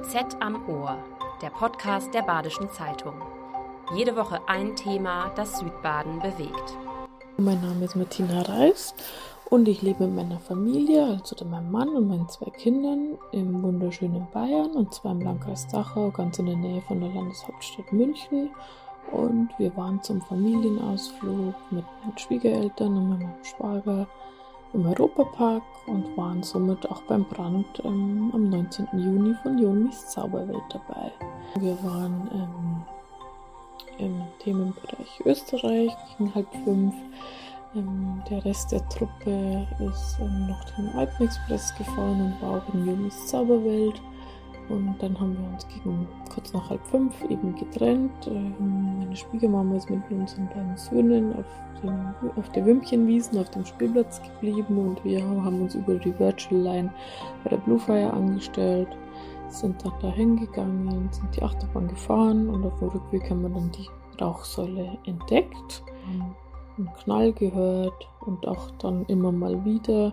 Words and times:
BZ 0.00 0.36
am 0.40 0.66
Ohr, 0.66 0.96
der 1.42 1.50
Podcast 1.50 2.14
der 2.14 2.22
Badischen 2.22 2.70
Zeitung. 2.70 3.12
Jede 3.94 4.16
Woche 4.16 4.40
ein 4.46 4.74
Thema, 4.74 5.30
das 5.36 5.58
Südbaden 5.58 6.20
bewegt. 6.20 6.78
Mein 7.36 7.60
Name 7.60 7.84
ist 7.84 7.96
Martina 7.96 8.40
Reis 8.40 8.94
und 9.50 9.68
ich 9.68 9.82
lebe 9.82 10.06
mit 10.06 10.16
meiner 10.16 10.40
Familie, 10.40 11.04
also 11.04 11.44
meinem 11.44 11.70
Mann 11.70 11.90
und 11.90 12.08
meinen 12.08 12.28
zwei 12.30 12.50
Kindern, 12.50 13.18
im 13.32 13.62
wunderschönen 13.62 14.26
Bayern 14.32 14.70
und 14.70 14.94
zwar 14.94 15.12
im 15.12 15.20
Landkreis 15.20 15.66
Dachau, 15.66 16.10
ganz 16.10 16.38
in 16.38 16.46
der 16.46 16.56
Nähe 16.56 16.80
von 16.82 17.00
der 17.00 17.10
Landeshauptstadt 17.10 17.92
München. 17.92 18.50
Und 19.12 19.50
wir 19.58 19.76
waren 19.76 20.02
zum 20.02 20.22
Familienausflug 20.22 21.54
mit 21.70 21.84
meinen 21.84 22.16
Schwiegereltern 22.16 22.96
und 22.96 23.08
meinem 23.10 23.34
Schwager 23.42 24.06
im 24.72 24.86
Europapark 24.86 25.62
und 25.86 26.16
waren 26.16 26.42
somit 26.42 26.88
auch 26.90 27.02
beim 27.02 27.24
Brand 27.24 27.66
ähm, 27.84 28.30
am 28.32 28.48
19. 28.50 28.86
Juni 28.92 29.34
von 29.42 29.58
Jonis 29.58 30.06
Zauberwelt 30.08 30.62
dabei. 30.70 31.12
Wir 31.58 31.76
waren 31.82 32.30
ähm, 32.32 32.82
im 33.98 34.22
Themenbereich 34.38 35.20
Österreich 35.24 35.92
gegen 36.16 36.34
halb 36.34 36.48
fünf. 36.64 36.94
Ähm, 37.74 38.22
der 38.28 38.44
Rest 38.44 38.72
der 38.72 38.86
Truppe 38.88 39.66
ist 39.80 40.18
ähm, 40.20 40.48
noch 40.48 40.64
den 40.76 40.88
Alpenexpress 40.90 41.74
gefahren 41.76 42.20
und 42.20 42.42
war 42.42 42.58
auch 42.58 42.74
in 42.74 42.86
Jonis 42.86 43.26
Zauberwelt. 43.26 44.00
Und 44.70 44.94
dann 45.00 45.18
haben 45.18 45.36
wir 45.36 45.52
uns 45.52 45.66
gegen 45.66 46.06
kurz 46.32 46.52
nach 46.52 46.70
halb 46.70 46.86
fünf 46.86 47.24
eben 47.28 47.54
getrennt. 47.56 48.12
Ähm, 48.28 48.98
meine 49.00 49.16
Schwiegermama 49.16 49.76
ist 49.76 49.90
mit 49.90 50.00
unseren 50.10 50.48
beiden 50.48 50.76
Söhnen 50.76 51.34
auf, 51.34 51.46
dem, 51.82 52.14
auf 52.36 52.48
der 52.52 52.64
Würmchenwiesen 52.64 53.38
auf 53.38 53.50
dem 53.50 53.64
Spielplatz 53.64 54.22
geblieben 54.22 54.78
und 54.78 55.04
wir 55.04 55.24
haben 55.24 55.62
uns 55.62 55.74
über 55.74 55.96
die 55.96 56.16
Virtual 56.18 56.60
Line 56.60 56.94
bei 57.42 57.50
der 57.50 57.56
Bluefire 57.56 58.12
angestellt, 58.12 58.88
sind 59.48 59.84
dann 59.84 59.92
da 60.00 60.12
hingegangen, 60.12 61.08
sind 61.10 61.34
die 61.34 61.42
Achterbahn 61.42 61.88
gefahren 61.88 62.48
und 62.48 62.64
auf 62.64 62.78
dem 62.78 62.88
Rückweg 62.88 63.28
haben 63.28 63.42
wir 63.42 63.50
dann 63.50 63.72
die 63.72 63.88
Rauchsäule 64.22 64.98
entdeckt, 65.06 65.82
einen 66.78 66.92
Knall 67.02 67.32
gehört 67.32 68.08
und 68.20 68.46
auch 68.46 68.70
dann 68.78 69.04
immer 69.06 69.32
mal 69.32 69.64
wieder 69.64 70.12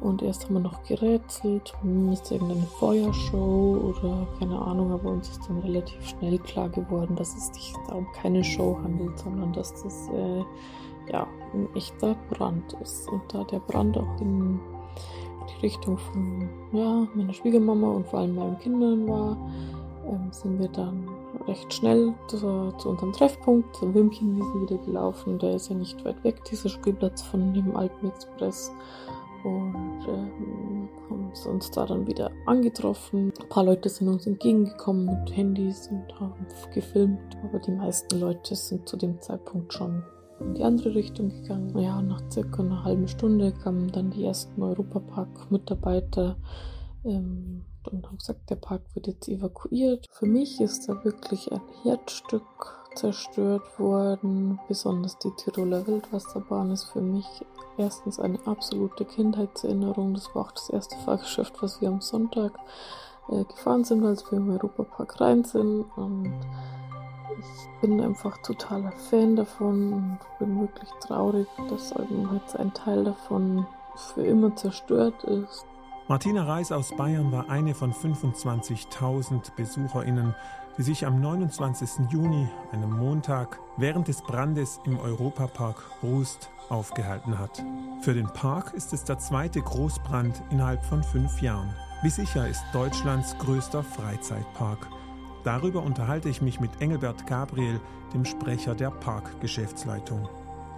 und 0.00 0.22
erst 0.22 0.44
haben 0.44 0.54
wir 0.54 0.60
noch 0.60 0.82
gerätselt, 0.84 1.74
ist 2.12 2.30
irgendeine 2.32 2.66
Feuershow 2.78 3.94
oder 3.94 4.26
keine 4.38 4.58
Ahnung, 4.58 4.92
aber 4.92 5.10
uns 5.10 5.28
ist 5.28 5.48
dann 5.48 5.58
relativ 5.58 6.06
schnell 6.06 6.38
klar 6.38 6.68
geworden, 6.70 7.16
dass 7.16 7.36
es 7.36 7.48
sich 7.48 7.74
da 7.86 7.96
um 7.96 8.06
keine 8.12 8.42
Show 8.42 8.78
handelt, 8.82 9.18
sondern 9.18 9.52
dass 9.52 9.82
das 9.82 10.08
äh, 10.08 10.44
ja 11.12 11.26
ein 11.52 11.68
echter 11.74 12.16
Brand 12.30 12.72
ist. 12.82 13.08
Und 13.10 13.22
da 13.28 13.44
der 13.44 13.60
Brand 13.60 13.98
auch 13.98 14.20
in 14.20 14.58
die 15.48 15.66
Richtung 15.66 15.98
von 15.98 16.48
ja, 16.72 17.06
meiner 17.14 17.34
Schwiegermama 17.34 17.88
und 17.88 18.06
vor 18.06 18.20
allem 18.20 18.36
meinen 18.36 18.58
Kindern 18.58 19.06
war, 19.06 19.36
ähm, 20.06 20.28
sind 20.30 20.58
wir 20.58 20.68
dann 20.68 21.08
recht 21.46 21.72
schnell 21.72 22.14
zu, 22.28 22.72
zu 22.78 22.88
unserem 22.88 23.12
Treffpunkt, 23.12 23.76
zum 23.76 23.94
Wimpchenwiesen 23.94 24.62
wieder 24.62 24.78
gelaufen. 24.78 25.38
Der 25.38 25.56
ist 25.56 25.68
ja 25.68 25.74
nicht 25.74 26.02
weit 26.04 26.22
weg, 26.24 26.42
dieser 26.44 26.68
Spielplatz 26.68 27.22
von 27.22 27.52
dem 27.52 27.76
Alpenexpress 27.76 28.72
und 29.44 30.04
ähm, 30.08 30.88
haben 31.08 31.32
uns 31.46 31.70
da 31.70 31.86
dann 31.86 32.06
wieder 32.06 32.30
angetroffen. 32.46 33.32
Ein 33.40 33.48
paar 33.48 33.64
Leute 33.64 33.88
sind 33.88 34.08
uns 34.08 34.26
entgegengekommen 34.26 35.06
mit 35.06 35.36
Handys 35.36 35.88
und 35.88 36.20
haben 36.20 36.46
gefilmt, 36.72 37.36
aber 37.42 37.58
die 37.58 37.72
meisten 37.72 38.20
Leute 38.20 38.54
sind 38.54 38.88
zu 38.88 38.96
dem 38.96 39.20
Zeitpunkt 39.20 39.72
schon 39.72 40.02
in 40.40 40.54
die 40.54 40.64
andere 40.64 40.94
Richtung 40.94 41.28
gegangen. 41.28 41.78
Ja, 41.78 42.00
nach 42.02 42.22
circa 42.30 42.62
einer 42.62 42.84
halben 42.84 43.08
Stunde 43.08 43.52
kamen 43.52 43.92
dann 43.92 44.10
die 44.10 44.24
ersten 44.24 44.62
Europapark-Mitarbeiter 44.62 46.36
ähm, 47.04 47.64
und 47.90 48.06
haben 48.06 48.18
gesagt, 48.18 48.50
der 48.50 48.56
Park 48.56 48.82
wird 48.94 49.06
jetzt 49.06 49.28
evakuiert. 49.28 50.06
Für 50.10 50.26
mich 50.26 50.60
ist 50.60 50.88
da 50.88 51.04
wirklich 51.04 51.50
ein 51.52 51.60
Herzstück 51.82 52.79
zerstört 52.94 53.78
worden. 53.78 54.58
Besonders 54.68 55.18
die 55.18 55.30
Tiroler 55.32 55.86
Wildwasserbahn 55.86 56.70
ist 56.70 56.84
für 56.84 57.00
mich 57.00 57.26
erstens 57.78 58.20
eine 58.20 58.38
absolute 58.46 59.04
Kindheitserinnerung. 59.04 60.14
Das 60.14 60.34
war 60.34 60.46
auch 60.46 60.52
das 60.52 60.70
erste 60.70 60.96
Fahrgeschäft, 60.98 61.62
was 61.62 61.80
wir 61.80 61.88
am 61.88 62.00
Sonntag 62.00 62.52
äh, 63.28 63.44
gefahren 63.44 63.84
sind, 63.84 64.04
als 64.04 64.30
wir 64.30 64.38
im 64.38 64.50
Europapark 64.50 65.20
rein 65.20 65.44
sind. 65.44 65.84
Und 65.96 66.32
ich 67.38 67.80
bin 67.80 68.00
einfach 68.00 68.36
totaler 68.38 68.92
Fan 68.92 69.36
davon 69.36 69.92
und 69.92 70.18
bin 70.38 70.60
wirklich 70.60 70.90
traurig, 71.00 71.46
dass 71.68 71.94
jetzt 72.34 72.56
ein 72.56 72.74
Teil 72.74 73.04
davon 73.04 73.66
für 74.14 74.24
immer 74.24 74.54
zerstört 74.56 75.24
ist. 75.24 75.64
Martina 76.08 76.42
Reis 76.42 76.72
aus 76.72 76.90
Bayern 76.96 77.30
war 77.30 77.48
eine 77.48 77.72
von 77.72 77.92
25.000 77.92 79.54
BesucherInnen, 79.54 80.34
die 80.78 80.82
sich 80.82 81.06
am 81.06 81.20
29. 81.20 82.10
Juni, 82.10 82.48
einem 82.72 82.90
Montag, 82.90 83.58
während 83.76 84.08
des 84.08 84.22
Brandes 84.22 84.80
im 84.84 84.98
Europapark 84.98 85.76
Rust 86.02 86.50
aufgehalten 86.68 87.38
hat. 87.38 87.64
Für 88.02 88.14
den 88.14 88.28
Park 88.28 88.72
ist 88.74 88.92
es 88.92 89.04
der 89.04 89.18
zweite 89.18 89.60
Großbrand 89.60 90.42
innerhalb 90.50 90.84
von 90.84 91.02
fünf 91.02 91.42
Jahren. 91.42 91.74
Wie 92.02 92.10
sicher 92.10 92.48
ist 92.48 92.62
Deutschlands 92.72 93.36
größter 93.38 93.82
Freizeitpark. 93.82 94.88
Darüber 95.44 95.82
unterhalte 95.82 96.28
ich 96.28 96.40
mich 96.40 96.60
mit 96.60 96.80
Engelbert 96.80 97.26
Gabriel, 97.26 97.80
dem 98.14 98.24
Sprecher 98.24 98.74
der 98.74 98.90
Parkgeschäftsleitung. 98.90 100.28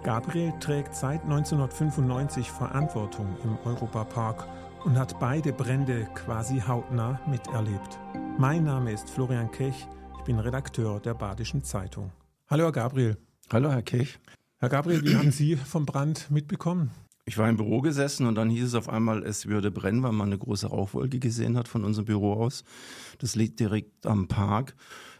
Gabriel 0.03 0.53
trägt 0.59 0.95
seit 0.95 1.23
1995 1.23 2.51
Verantwortung 2.51 3.37
im 3.43 3.57
Europapark 3.63 4.47
und 4.83 4.97
hat 4.97 5.17
beide 5.19 5.53
Brände 5.53 6.07
quasi 6.13 6.59
hautnah 6.59 7.19
miterlebt. 7.25 7.99
Mein 8.39 8.63
Name 8.63 8.91
ist 8.91 9.11
Florian 9.11 9.51
Kech, 9.51 9.87
ich 10.17 10.23
bin 10.23 10.39
Redakteur 10.39 10.99
der 10.99 11.13
Badischen 11.13 11.63
Zeitung. 11.63 12.11
Hallo 12.47 12.63
Herr 12.63 12.71
Gabriel. 12.71 13.17
Hallo 13.51 13.71
Herr 13.71 13.83
Kech. 13.83 14.19
Herr 14.57 14.69
Gabriel, 14.69 15.05
wie 15.05 15.15
haben 15.15 15.31
Sie 15.31 15.55
vom 15.55 15.85
Brand 15.85 16.31
mitbekommen? 16.31 16.89
Ich 17.25 17.37
war 17.37 17.47
im 17.47 17.57
Büro 17.57 17.81
gesessen 17.81 18.25
und 18.25 18.35
dann 18.35 18.49
hieß 18.49 18.65
es 18.65 18.75
auf 18.75 18.89
einmal, 18.89 19.23
es 19.23 19.45
würde 19.45 19.69
brennen, 19.69 20.01
weil 20.01 20.11
man 20.13 20.29
eine 20.29 20.39
große 20.39 20.67
Rauchwolke 20.67 21.19
gesehen 21.19 21.55
hat 21.55 21.67
von 21.67 21.85
unserem 21.85 22.05
Büro 22.05 22.33
aus. 22.33 22.63
Das 23.19 23.35
liegt 23.35 23.59
direkt 23.59 24.05
am 24.07 24.27
Park. 24.27 24.75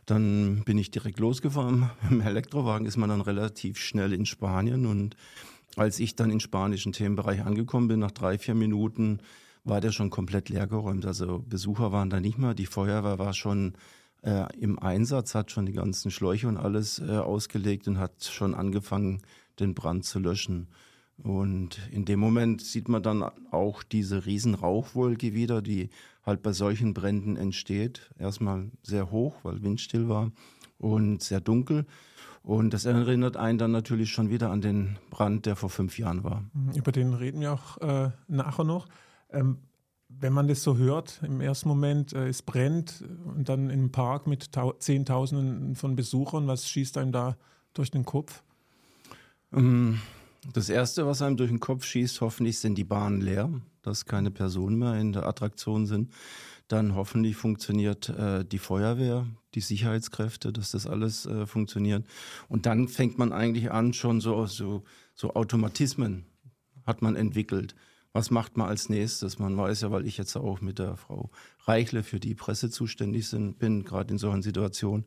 Dann 0.07 0.63
bin 0.65 0.79
ich 0.79 0.89
direkt 0.89 1.19
losgefahren. 1.19 1.91
Im 2.09 2.19
Elektrowagen 2.19 2.87
ist 2.87 2.97
man 2.97 3.09
dann 3.09 3.21
relativ 3.21 3.77
schnell 3.77 4.11
in 4.11 4.25
Spanien 4.25 4.87
und 4.87 5.15
als 5.75 5.99
ich 5.99 6.15
dann 6.15 6.29
im 6.29 6.39
spanischen 6.39 6.93
Themenbereich 6.93 7.43
angekommen 7.43 7.87
bin, 7.87 7.99
nach 7.99 8.11
drei, 8.11 8.37
vier 8.37 8.53
Minuten, 8.53 9.19
war 9.63 9.81
der 9.81 9.91
schon 9.91 10.09
komplett 10.09 10.49
leergeräumt. 10.49 11.05
Also 11.05 11.43
Besucher 11.47 11.91
waren 11.91 12.09
da 12.09 12.19
nicht 12.19 12.37
mehr. 12.37 12.53
Die 12.53 12.65
Feuerwehr 12.65 13.19
war 13.19 13.33
schon 13.33 13.73
äh, 14.21 14.45
im 14.57 14.79
Einsatz, 14.79 15.35
hat 15.35 15.51
schon 15.51 15.65
die 15.65 15.73
ganzen 15.73 16.11
Schläuche 16.11 16.47
und 16.47 16.57
alles 16.57 16.99
äh, 16.99 17.17
ausgelegt 17.17 17.87
und 17.87 17.99
hat 17.99 18.23
schon 18.23 18.55
angefangen, 18.55 19.21
den 19.59 19.73
Brand 19.73 20.05
zu 20.05 20.19
löschen. 20.19 20.67
Und 21.17 21.79
in 21.91 22.05
dem 22.05 22.19
Moment 22.19 22.61
sieht 22.61 22.89
man 22.89 23.03
dann 23.03 23.23
auch 23.51 23.83
diese 23.83 24.25
riesen 24.25 24.55
Rauchwolke 24.55 25.33
wieder, 25.33 25.61
die 25.61 25.89
halt 26.25 26.41
bei 26.41 26.53
solchen 26.53 26.93
Bränden 26.93 27.37
entsteht. 27.37 28.09
Erstmal 28.17 28.71
sehr 28.81 29.11
hoch, 29.11 29.35
weil 29.43 29.61
windstill 29.61 30.09
war 30.09 30.31
und 30.79 31.21
sehr 31.21 31.39
dunkel. 31.39 31.85
Und 32.41 32.73
das 32.73 32.85
erinnert 32.85 33.37
einen 33.37 33.57
dann 33.57 33.71
natürlich 33.71 34.11
schon 34.11 34.29
wieder 34.29 34.49
an 34.49 34.61
den 34.61 34.97
Brand, 35.11 35.45
der 35.45 35.55
vor 35.55 35.69
fünf 35.69 35.97
Jahren 35.97 36.23
war. 36.23 36.43
Über 36.75 36.91
den 36.91 37.13
reden 37.13 37.39
wir 37.39 37.53
auch 37.53 37.77
äh, 37.77 38.09
nachher 38.27 38.65
noch. 38.65 38.87
Ähm, 39.33 39.57
wenn 40.19 40.33
man 40.33 40.47
das 40.47 40.63
so 40.63 40.77
hört, 40.77 41.21
im 41.23 41.41
ersten 41.41 41.67
Moment, 41.69 42.13
äh, 42.13 42.27
es 42.27 42.41
brennt 42.41 43.03
und 43.25 43.49
dann 43.49 43.69
im 43.69 43.91
Park 43.91 44.27
mit 44.27 44.51
Zehntausenden 44.79 45.75
von 45.75 45.95
Besuchern, 45.95 46.47
was 46.47 46.69
schießt 46.69 46.97
einem 46.97 47.11
da 47.11 47.37
durch 47.73 47.91
den 47.91 48.05
Kopf? 48.05 48.43
Ähm, 49.51 49.99
das 50.53 50.69
Erste, 50.69 51.05
was 51.05 51.21
einem 51.21 51.37
durch 51.37 51.49
den 51.49 51.59
Kopf 51.59 51.85
schießt, 51.85 52.21
hoffentlich 52.21 52.59
sind 52.59 52.77
die 52.77 52.83
Bahnen 52.83 53.21
leer, 53.21 53.49
dass 53.81 54.05
keine 54.05 54.31
Personen 54.31 54.77
mehr 54.77 54.95
in 54.95 55.13
der 55.13 55.25
Attraktion 55.25 55.85
sind. 55.85 56.11
Dann 56.67 56.95
hoffentlich 56.95 57.35
funktioniert 57.35 58.09
äh, 58.09 58.45
die 58.45 58.57
Feuerwehr, 58.57 59.27
die 59.53 59.61
Sicherheitskräfte, 59.61 60.51
dass 60.51 60.71
das 60.71 60.87
alles 60.87 61.25
äh, 61.25 61.45
funktioniert. 61.45 62.05
Und 62.49 62.65
dann 62.65 62.87
fängt 62.87 63.17
man 63.17 63.31
eigentlich 63.31 63.71
an, 63.71 63.93
schon 63.93 64.21
so, 64.21 64.45
so, 64.45 64.83
so 65.13 65.33
Automatismen 65.33 66.25
hat 66.85 67.01
man 67.01 67.15
entwickelt 67.15 67.75
was 68.13 68.29
macht 68.29 68.57
man 68.57 68.69
als 68.69 68.89
nächstes? 68.89 69.39
Man 69.39 69.57
weiß 69.57 69.81
ja, 69.81 69.91
weil 69.91 70.05
ich 70.05 70.17
jetzt 70.17 70.35
auch 70.35 70.61
mit 70.61 70.77
der 70.77 70.97
Frau 70.97 71.31
Reichle 71.65 72.03
für 72.03 72.19
die 72.19 72.35
Presse 72.35 72.69
zuständig 72.69 73.29
bin, 73.57 73.83
gerade 73.83 74.11
in 74.11 74.19
solchen 74.19 74.43
Situationen, 74.43 75.05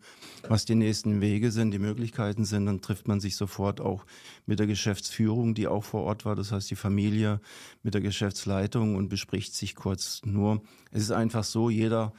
was 0.48 0.64
die 0.64 0.74
nächsten 0.74 1.20
Wege 1.20 1.52
sind, 1.52 1.70
die 1.70 1.78
Möglichkeiten 1.78 2.44
sind, 2.44 2.66
dann 2.66 2.80
trifft 2.80 3.06
man 3.06 3.20
sich 3.20 3.36
sofort 3.36 3.80
auch 3.80 4.04
mit 4.44 4.58
der 4.58 4.66
Geschäftsführung, 4.66 5.54
die 5.54 5.68
auch 5.68 5.84
vor 5.84 6.02
Ort 6.02 6.24
war, 6.24 6.34
das 6.34 6.50
heißt 6.50 6.68
die 6.68 6.76
Familie 6.76 7.40
mit 7.84 7.94
der 7.94 8.00
Geschäftsleitung 8.00 8.96
und 8.96 9.08
bespricht 9.08 9.54
sich 9.54 9.76
kurz 9.76 10.22
nur. 10.24 10.60
Es 10.90 11.02
ist 11.02 11.12
einfach 11.12 11.44
so, 11.44 11.70
jeder 11.70 12.12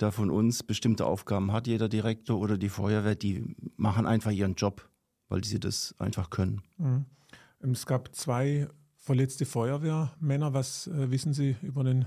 der 0.00 0.12
von 0.12 0.30
uns 0.30 0.62
bestimmte 0.62 1.06
Aufgaben 1.06 1.52
hat, 1.52 1.66
jeder 1.66 1.88
Direktor 1.88 2.38
oder 2.38 2.58
die 2.58 2.68
Feuerwehr, 2.68 3.14
die 3.14 3.54
machen 3.76 4.06
einfach 4.06 4.32
ihren 4.32 4.56
Job, 4.56 4.88
weil 5.28 5.44
sie 5.44 5.60
das 5.60 5.94
einfach 5.98 6.30
können. 6.30 6.62
Mhm. 6.78 7.04
Es 7.72 7.86
gab 7.86 8.14
zwei 8.14 8.68
verletzte 9.04 9.44
Feuerwehrmänner. 9.44 10.54
Was 10.54 10.86
äh, 10.86 11.10
wissen 11.10 11.34
Sie 11.34 11.56
über 11.62 11.84
den 11.84 12.06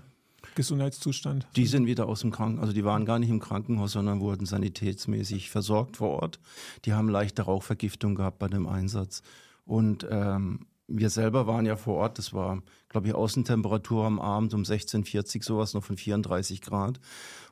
Gesundheitszustand? 0.55 1.47
Die 1.55 1.67
sind 1.67 1.85
wieder 1.85 2.07
aus 2.07 2.21
dem 2.21 2.31
Krankenhaus, 2.31 2.63
also 2.63 2.73
die 2.73 2.83
waren 2.83 3.05
gar 3.05 3.19
nicht 3.19 3.29
im 3.29 3.39
Krankenhaus, 3.39 3.91
sondern 3.91 4.19
wurden 4.19 4.45
sanitätsmäßig 4.45 5.49
versorgt 5.49 5.97
vor 5.97 6.09
Ort. 6.09 6.39
Die 6.85 6.93
haben 6.93 7.07
leichte 7.07 7.43
Rauchvergiftung 7.43 8.15
gehabt 8.15 8.39
bei 8.39 8.47
dem 8.47 8.67
Einsatz. 8.67 9.21
Und 9.65 10.07
ähm, 10.09 10.65
wir 10.87 11.09
selber 11.09 11.45
waren 11.47 11.65
ja 11.65 11.75
vor 11.75 11.95
Ort, 11.95 12.17
das 12.17 12.33
war, 12.33 12.63
glaube 12.89 13.07
ich, 13.07 13.13
Außentemperatur 13.13 14.05
am 14.05 14.19
Abend 14.19 14.53
um 14.53 14.63
16,40 14.63 15.43
sowas, 15.43 15.73
noch 15.73 15.83
von 15.83 15.97
34 15.97 16.61
Grad. 16.61 16.99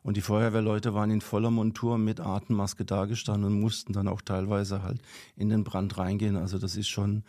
Und 0.02 0.18
die 0.18 0.22
Feuerwehrleute 0.22 0.94
waren 0.94 1.12
in 1.12 1.22
voller 1.22 1.52
Montur 1.52 1.98
mit 1.98 2.20
Atemmaske 2.20 2.86
dagestanden 2.86 3.52
und 3.52 3.60
mussten 3.60 3.94
dann 3.94 4.08
auch 4.08 4.22
teilweise 4.22 4.82
halt 4.82 5.02
in 5.36 5.50
den 5.50 5.64
Brand 5.64 5.98
reingehen. 5.98 6.38
Also 6.38 6.58
das 6.58 6.78
ist 6.78 6.88
schon, 6.88 7.24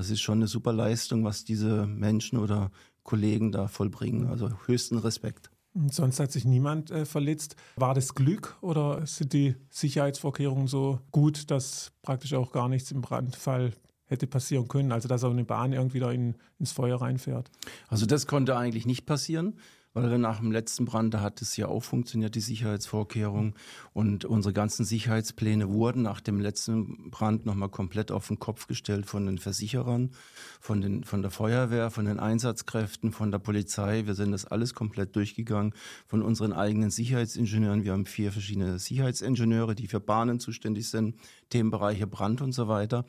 das 0.00 0.08
ist 0.08 0.22
schon 0.22 0.38
eine 0.38 0.46
super 0.46 0.72
Leistung, 0.72 1.24
was 1.24 1.44
diese 1.44 1.86
Menschen 1.86 2.38
oder 2.38 2.70
Kollegen 3.02 3.52
da 3.52 3.68
vollbringen. 3.68 4.28
Also 4.28 4.48
höchsten 4.64 4.96
Respekt. 4.96 5.50
Und 5.74 5.92
sonst 5.92 6.18
hat 6.18 6.32
sich 6.32 6.46
niemand 6.46 6.90
äh, 6.90 7.04
verletzt. 7.04 7.54
War 7.76 7.92
das 7.92 8.14
Glück 8.14 8.56
oder 8.62 9.06
sind 9.06 9.34
die 9.34 9.56
Sicherheitsvorkehrungen 9.68 10.68
so 10.68 11.00
gut, 11.10 11.50
dass 11.50 11.92
praktisch 12.00 12.32
auch 12.32 12.50
gar 12.50 12.70
nichts 12.70 12.90
im 12.92 13.02
Brandfall 13.02 13.74
hätte 14.06 14.26
passieren 14.26 14.68
können? 14.68 14.90
Also 14.90 15.06
dass 15.06 15.22
auch 15.22 15.32
eine 15.32 15.44
Bahn 15.44 15.74
irgendwie 15.74 16.00
da 16.00 16.10
in, 16.10 16.34
ins 16.58 16.72
Feuer 16.72 16.98
reinfährt? 16.98 17.50
Also 17.88 18.06
das 18.06 18.26
konnte 18.26 18.56
eigentlich 18.56 18.86
nicht 18.86 19.04
passieren 19.04 19.58
weil 19.92 20.18
nach 20.18 20.38
dem 20.38 20.52
letzten 20.52 20.84
Brand, 20.84 21.12
da 21.14 21.20
hat 21.20 21.42
es 21.42 21.56
ja 21.56 21.66
auch 21.66 21.82
funktioniert, 21.82 22.36
die 22.36 22.40
Sicherheitsvorkehrungen. 22.40 23.54
Und 23.92 24.24
unsere 24.24 24.52
ganzen 24.52 24.84
Sicherheitspläne 24.84 25.68
wurden 25.68 26.02
nach 26.02 26.20
dem 26.20 26.40
letzten 26.40 27.10
Brand 27.10 27.44
nochmal 27.44 27.70
komplett 27.70 28.12
auf 28.12 28.28
den 28.28 28.38
Kopf 28.38 28.68
gestellt 28.68 29.06
von 29.06 29.26
den 29.26 29.38
Versicherern, 29.38 30.10
von, 30.60 30.80
den, 30.80 31.02
von 31.02 31.22
der 31.22 31.32
Feuerwehr, 31.32 31.90
von 31.90 32.04
den 32.04 32.20
Einsatzkräften, 32.20 33.10
von 33.10 33.32
der 33.32 33.40
Polizei. 33.40 34.06
Wir 34.06 34.14
sind 34.14 34.30
das 34.30 34.44
alles 34.44 34.74
komplett 34.74 35.16
durchgegangen, 35.16 35.74
von 36.06 36.22
unseren 36.22 36.52
eigenen 36.52 36.90
Sicherheitsingenieuren. 36.90 37.82
Wir 37.82 37.92
haben 37.92 38.06
vier 38.06 38.30
verschiedene 38.30 38.78
Sicherheitsingenieure, 38.78 39.74
die 39.74 39.88
für 39.88 40.00
Bahnen 40.00 40.38
zuständig 40.38 40.88
sind, 40.88 41.16
Themenbereiche 41.48 42.06
Brand 42.06 42.42
und 42.42 42.52
so 42.52 42.68
weiter. 42.68 43.04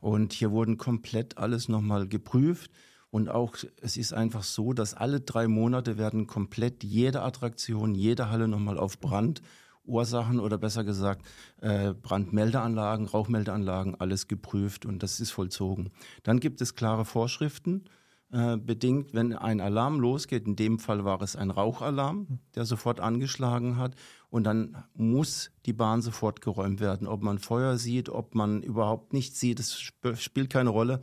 Und 0.00 0.32
hier 0.32 0.50
wurden 0.50 0.78
komplett 0.78 1.36
alles 1.36 1.68
nochmal 1.68 2.08
geprüft. 2.08 2.70
Und 3.14 3.28
auch, 3.28 3.54
es 3.80 3.96
ist 3.96 4.12
einfach 4.12 4.42
so, 4.42 4.72
dass 4.72 4.92
alle 4.92 5.20
drei 5.20 5.46
Monate 5.46 5.98
werden 5.98 6.26
komplett 6.26 6.82
jede 6.82 7.22
Attraktion, 7.22 7.94
jede 7.94 8.28
Halle 8.28 8.48
nochmal 8.48 8.76
auf 8.76 8.98
Brand, 8.98 9.40
Ursachen 9.84 10.40
oder 10.40 10.58
besser 10.58 10.82
gesagt 10.82 11.24
äh, 11.60 11.94
Brandmeldeanlagen, 11.94 13.06
Rauchmeldeanlagen, 13.06 13.94
alles 14.00 14.26
geprüft 14.26 14.84
und 14.84 15.04
das 15.04 15.20
ist 15.20 15.30
vollzogen. 15.30 15.92
Dann 16.24 16.40
gibt 16.40 16.60
es 16.60 16.74
klare 16.74 17.04
Vorschriften, 17.04 17.84
äh, 18.32 18.56
bedingt, 18.56 19.14
wenn 19.14 19.32
ein 19.32 19.60
Alarm 19.60 20.00
losgeht, 20.00 20.48
in 20.48 20.56
dem 20.56 20.80
Fall 20.80 21.04
war 21.04 21.22
es 21.22 21.36
ein 21.36 21.52
Rauchalarm, 21.52 22.40
der 22.56 22.64
sofort 22.64 22.98
angeschlagen 22.98 23.76
hat 23.76 23.94
und 24.28 24.42
dann 24.42 24.82
muss 24.92 25.52
die 25.66 25.72
Bahn 25.72 26.02
sofort 26.02 26.40
geräumt 26.40 26.80
werden. 26.80 27.06
Ob 27.06 27.22
man 27.22 27.38
Feuer 27.38 27.78
sieht, 27.78 28.08
ob 28.08 28.34
man 28.34 28.60
überhaupt 28.64 29.12
nichts 29.12 29.38
sieht, 29.38 29.60
das 29.60 29.70
sp 29.78 30.18
spielt 30.18 30.50
keine 30.50 30.70
Rolle. 30.70 31.00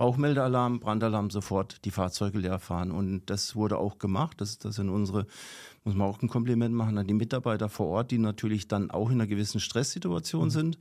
Rauchmeldealarm, 0.00 0.80
Brandalarm 0.80 1.28
sofort 1.30 1.84
die 1.84 1.90
Fahrzeuge 1.90 2.38
leer 2.38 2.58
fahren. 2.58 2.90
Und 2.90 3.28
das 3.28 3.54
wurde 3.54 3.76
auch 3.76 3.98
gemacht. 3.98 4.40
Das, 4.40 4.58
das 4.58 4.76
sind 4.76 4.88
unsere, 4.88 5.26
muss 5.84 5.94
man 5.94 6.08
auch 6.08 6.22
ein 6.22 6.28
Kompliment 6.28 6.74
machen 6.74 6.96
an 6.96 7.06
die 7.06 7.14
Mitarbeiter 7.14 7.68
vor 7.68 7.88
Ort, 7.88 8.10
die 8.10 8.18
natürlich 8.18 8.66
dann 8.66 8.90
auch 8.90 9.10
in 9.10 9.16
einer 9.16 9.26
gewissen 9.26 9.60
Stresssituation 9.60 10.44
mhm. 10.44 10.50
sind. 10.50 10.78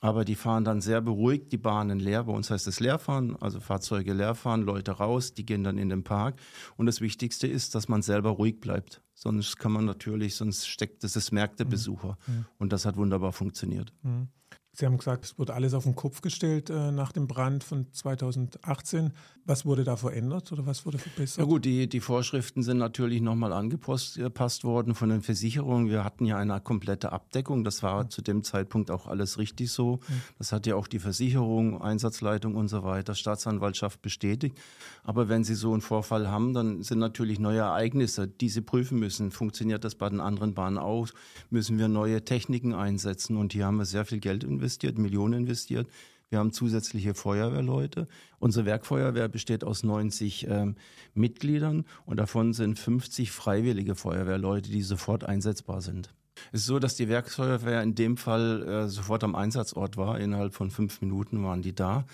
Aber 0.00 0.24
die 0.24 0.34
fahren 0.34 0.64
dann 0.64 0.80
sehr 0.80 1.00
beruhigt 1.00 1.52
die 1.52 1.58
Bahnen 1.58 2.00
leer. 2.00 2.24
Bei 2.24 2.32
uns 2.32 2.50
heißt 2.50 2.66
es 2.66 2.80
leerfahren, 2.80 3.36
also 3.40 3.60
Fahrzeuge 3.60 4.12
leerfahren, 4.12 4.62
Leute 4.62 4.92
raus, 4.92 5.32
die 5.32 5.46
gehen 5.46 5.62
dann 5.62 5.78
in 5.78 5.88
den 5.88 6.02
Park. 6.02 6.40
Und 6.76 6.86
das 6.86 7.00
Wichtigste 7.00 7.46
ist, 7.46 7.76
dass 7.76 7.88
man 7.88 8.02
selber 8.02 8.30
ruhig 8.30 8.60
bleibt. 8.60 9.00
Sonst 9.14 9.58
kann 9.58 9.70
man 9.70 9.84
natürlich, 9.84 10.34
sonst 10.34 10.66
steckt 10.66 11.04
es, 11.04 11.12
das 11.12 11.30
merkt 11.30 11.60
der 11.60 11.66
mhm. 11.66 11.70
Besucher. 11.70 12.18
Mhm. 12.26 12.46
Und 12.58 12.72
das 12.72 12.84
hat 12.84 12.96
wunderbar 12.96 13.32
funktioniert. 13.32 13.92
Mhm. 14.02 14.28
Sie 14.74 14.86
haben 14.86 14.96
gesagt, 14.96 15.26
es 15.26 15.38
wurde 15.38 15.52
alles 15.52 15.74
auf 15.74 15.84
den 15.84 15.94
Kopf 15.94 16.22
gestellt 16.22 16.70
äh, 16.70 16.92
nach 16.92 17.12
dem 17.12 17.26
Brand 17.26 17.62
von 17.62 17.92
2018. 17.92 19.12
Was 19.44 19.66
wurde 19.66 19.84
da 19.84 19.96
verändert 19.96 20.50
oder 20.50 20.64
was 20.64 20.86
wurde 20.86 20.96
verbessert? 20.96 21.40
Ja 21.40 21.44
gut, 21.44 21.66
die, 21.66 21.88
die 21.88 22.00
Vorschriften 22.00 22.62
sind 22.62 22.78
natürlich 22.78 23.20
nochmal 23.20 23.52
angepasst 23.52 24.64
worden 24.64 24.94
von 24.94 25.10
den 25.10 25.20
Versicherungen. 25.20 25.90
Wir 25.90 26.04
hatten 26.04 26.24
ja 26.24 26.38
eine 26.38 26.58
komplette 26.60 27.12
Abdeckung. 27.12 27.64
Das 27.64 27.82
war 27.82 28.04
mhm. 28.04 28.10
zu 28.10 28.22
dem 28.22 28.44
Zeitpunkt 28.44 28.90
auch 28.90 29.08
alles 29.08 29.36
richtig 29.36 29.70
so. 29.70 29.96
Mhm. 29.96 30.22
Das 30.38 30.52
hat 30.52 30.66
ja 30.66 30.74
auch 30.76 30.86
die 30.86 31.00
Versicherung, 31.00 31.82
Einsatzleitung 31.82 32.54
und 32.54 32.68
so 32.68 32.82
weiter, 32.82 33.14
Staatsanwaltschaft 33.14 34.00
bestätigt. 34.00 34.58
Aber 35.02 35.28
wenn 35.28 35.44
Sie 35.44 35.54
so 35.54 35.72
einen 35.72 35.82
Vorfall 35.82 36.30
haben, 36.30 36.54
dann 36.54 36.82
sind 36.82 36.98
natürlich 36.98 37.38
neue 37.38 37.58
Ereignisse, 37.58 38.26
die 38.26 38.48
Sie 38.48 38.62
prüfen 38.62 38.98
müssen. 38.98 39.32
Funktioniert 39.32 39.84
das 39.84 39.96
bei 39.96 40.08
den 40.08 40.20
anderen 40.20 40.54
Bahnen 40.54 40.78
auch? 40.78 41.08
Müssen 41.50 41.78
wir 41.78 41.88
neue 41.88 42.24
Techniken 42.24 42.72
einsetzen? 42.72 43.36
Und 43.36 43.52
hier 43.52 43.66
haben 43.66 43.76
wir 43.76 43.84
sehr 43.84 44.06
viel 44.06 44.20
Geld 44.20 44.44
investiert 44.44 44.61
investiert, 44.62 44.96
Millionen 44.96 45.40
investiert. 45.42 45.88
Wir 46.30 46.38
haben 46.38 46.52
zusätzliche 46.52 47.14
Feuerwehrleute. 47.14 48.06
Unsere 48.38 48.64
Werkfeuerwehr 48.64 49.28
besteht 49.28 49.64
aus 49.64 49.82
90 49.82 50.46
ähm, 50.48 50.76
Mitgliedern 51.14 51.84
und 52.06 52.18
davon 52.18 52.52
sind 52.54 52.78
50 52.78 53.32
freiwillige 53.32 53.96
Feuerwehrleute, 53.96 54.70
die 54.70 54.82
sofort 54.82 55.24
einsetzbar 55.24 55.82
sind. 55.82 56.14
Es 56.50 56.60
ist 56.60 56.66
so, 56.66 56.78
dass 56.78 56.96
die 56.96 57.08
Werksfeuerwehr 57.08 57.82
in 57.82 57.94
dem 57.94 58.16
Fall 58.16 58.62
äh, 58.62 58.88
sofort 58.88 59.24
am 59.24 59.34
Einsatzort 59.34 59.96
war. 59.96 60.18
Innerhalb 60.18 60.54
von 60.54 60.70
fünf 60.70 61.00
Minuten 61.00 61.44
waren 61.44 61.62
die 61.62 61.74
da. 61.74 62.04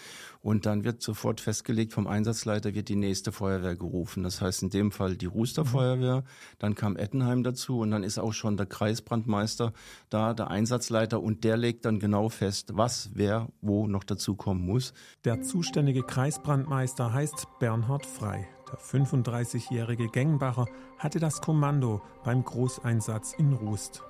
Und 0.40 0.66
dann 0.66 0.84
wird 0.84 1.02
sofort 1.02 1.40
festgelegt, 1.40 1.92
vom 1.92 2.06
Einsatzleiter 2.06 2.74
wird 2.74 2.88
die 2.88 2.96
nächste 2.96 3.32
Feuerwehr 3.32 3.76
gerufen. 3.76 4.22
Das 4.22 4.40
heißt 4.40 4.62
in 4.62 4.70
dem 4.70 4.92
Fall 4.92 5.16
die 5.16 5.26
Ruster 5.26 5.64
Feuerwehr. 5.64 6.24
Dann 6.58 6.74
kam 6.74 6.96
Ettenheim 6.96 7.42
dazu 7.42 7.80
und 7.80 7.90
dann 7.90 8.04
ist 8.04 8.18
auch 8.18 8.32
schon 8.32 8.56
der 8.56 8.66
Kreisbrandmeister 8.66 9.72
da, 10.10 10.34
der 10.34 10.48
Einsatzleiter. 10.48 11.20
Und 11.20 11.44
der 11.44 11.56
legt 11.56 11.84
dann 11.84 11.98
genau 11.98 12.28
fest, 12.28 12.70
was, 12.74 13.10
wer, 13.14 13.48
wo 13.60 13.86
noch 13.86 14.04
dazukommen 14.04 14.64
muss. 14.64 14.92
Der 15.24 15.42
zuständige 15.42 16.02
Kreisbrandmeister 16.02 17.12
heißt 17.12 17.46
Bernhard 17.58 18.06
Frei. 18.06 18.48
Der 18.70 18.78
35-jährige 18.78 20.08
Gengenbacher 20.08 20.66
hatte 20.98 21.18
das 21.20 21.40
Kommando 21.40 22.02
beim 22.22 22.44
Großeinsatz 22.44 23.32
in 23.32 23.54
Rust. 23.54 24.02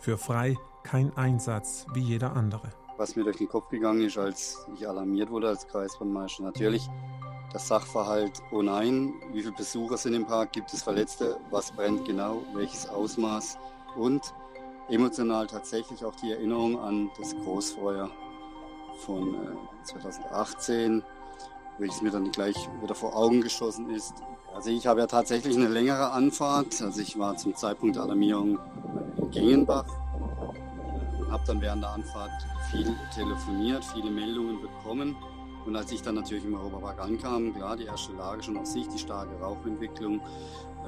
Für 0.00 0.16
Frei 0.16 0.56
kein 0.82 1.14
Einsatz 1.18 1.84
wie 1.92 2.00
jeder 2.00 2.34
andere. 2.34 2.70
Was 2.96 3.16
mir 3.16 3.24
durch 3.24 3.36
den 3.36 3.48
Kopf 3.48 3.68
gegangen 3.68 4.00
ist, 4.00 4.16
als 4.16 4.66
ich 4.74 4.88
alarmiert 4.88 5.30
wurde 5.30 5.48
als 5.48 5.68
Kreisbrandmeister, 5.68 6.42
natürlich 6.42 6.88
das 7.52 7.68
Sachverhalt, 7.68 8.40
oh 8.50 8.62
nein, 8.62 9.12
wie 9.32 9.42
viele 9.42 9.52
Besucher 9.52 9.98
sind 9.98 10.14
im 10.14 10.26
Park, 10.26 10.52
gibt 10.52 10.72
es 10.72 10.82
Verletzte, 10.82 11.36
was 11.50 11.72
brennt 11.72 12.06
genau, 12.06 12.42
welches 12.54 12.88
Ausmaß 12.88 13.58
und 13.96 14.22
emotional 14.88 15.46
tatsächlich 15.46 16.02
auch 16.02 16.14
die 16.14 16.32
Erinnerung 16.32 16.80
an 16.80 17.10
das 17.18 17.34
Großfeuer 17.36 18.10
von 19.04 19.36
2018, 19.84 21.00
äh, 21.00 21.02
welches 21.78 22.00
mir 22.00 22.10
dann 22.10 22.30
gleich 22.32 22.56
wieder 22.80 22.94
vor 22.94 23.14
Augen 23.14 23.42
geschossen 23.42 23.90
ist. 23.90 24.14
Also 24.54 24.70
ich 24.70 24.86
habe 24.86 25.00
ja 25.00 25.06
tatsächlich 25.06 25.56
eine 25.56 25.68
längere 25.68 26.10
Anfahrt. 26.10 26.80
Also 26.82 27.00
ich 27.00 27.18
war 27.18 27.36
zum 27.36 27.54
Zeitpunkt 27.54 27.96
der 27.96 28.02
Alarmierung 28.02 28.58
Gengenbach, 29.30 29.86
habe 31.30 31.42
dann 31.46 31.60
während 31.60 31.82
der 31.82 31.90
Anfahrt 31.90 32.30
viel 32.70 32.94
telefoniert, 33.14 33.84
viele 33.84 34.10
Meldungen 34.10 34.60
bekommen. 34.60 35.16
Und 35.66 35.76
als 35.76 35.92
ich 35.92 36.02
dann 36.02 36.14
natürlich 36.14 36.44
im 36.44 36.54
Europapark 36.54 37.00
ankam, 37.00 37.54
klar, 37.54 37.76
die 37.76 37.84
erste 37.84 38.12
Lage 38.14 38.42
schon 38.42 38.56
auf 38.56 38.66
sich, 38.66 38.88
die 38.88 38.98
starke 38.98 39.38
Rauchentwicklung. 39.40 40.20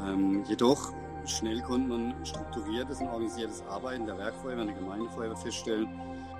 Ähm, 0.03 0.45
jedoch 0.49 0.93
schnell 1.27 1.61
konnte 1.61 1.89
man 1.89 2.15
strukturiertes 2.25 3.01
und 3.01 3.09
organisiertes 3.09 3.63
Arbeiten 3.69 4.07
der 4.07 4.19
Werkfeuerwehr 4.19 4.65
der 4.65 4.75
Gemeindefeuerwehr 4.75 5.37
feststellen. 5.37 5.89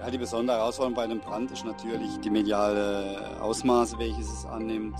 Ja, 0.01 0.11
die 0.11 0.19
besondere 0.19 0.57
Herausforderung 0.57 0.95
bei 0.95 1.05
einem 1.05 1.21
Brand 1.21 1.51
ist 1.53 1.65
natürlich 1.65 2.19
die 2.21 2.31
mediale 2.31 3.41
Ausmaße, 3.41 3.99
welches 3.99 4.33
es 4.33 4.47
annimmt. 4.47 4.97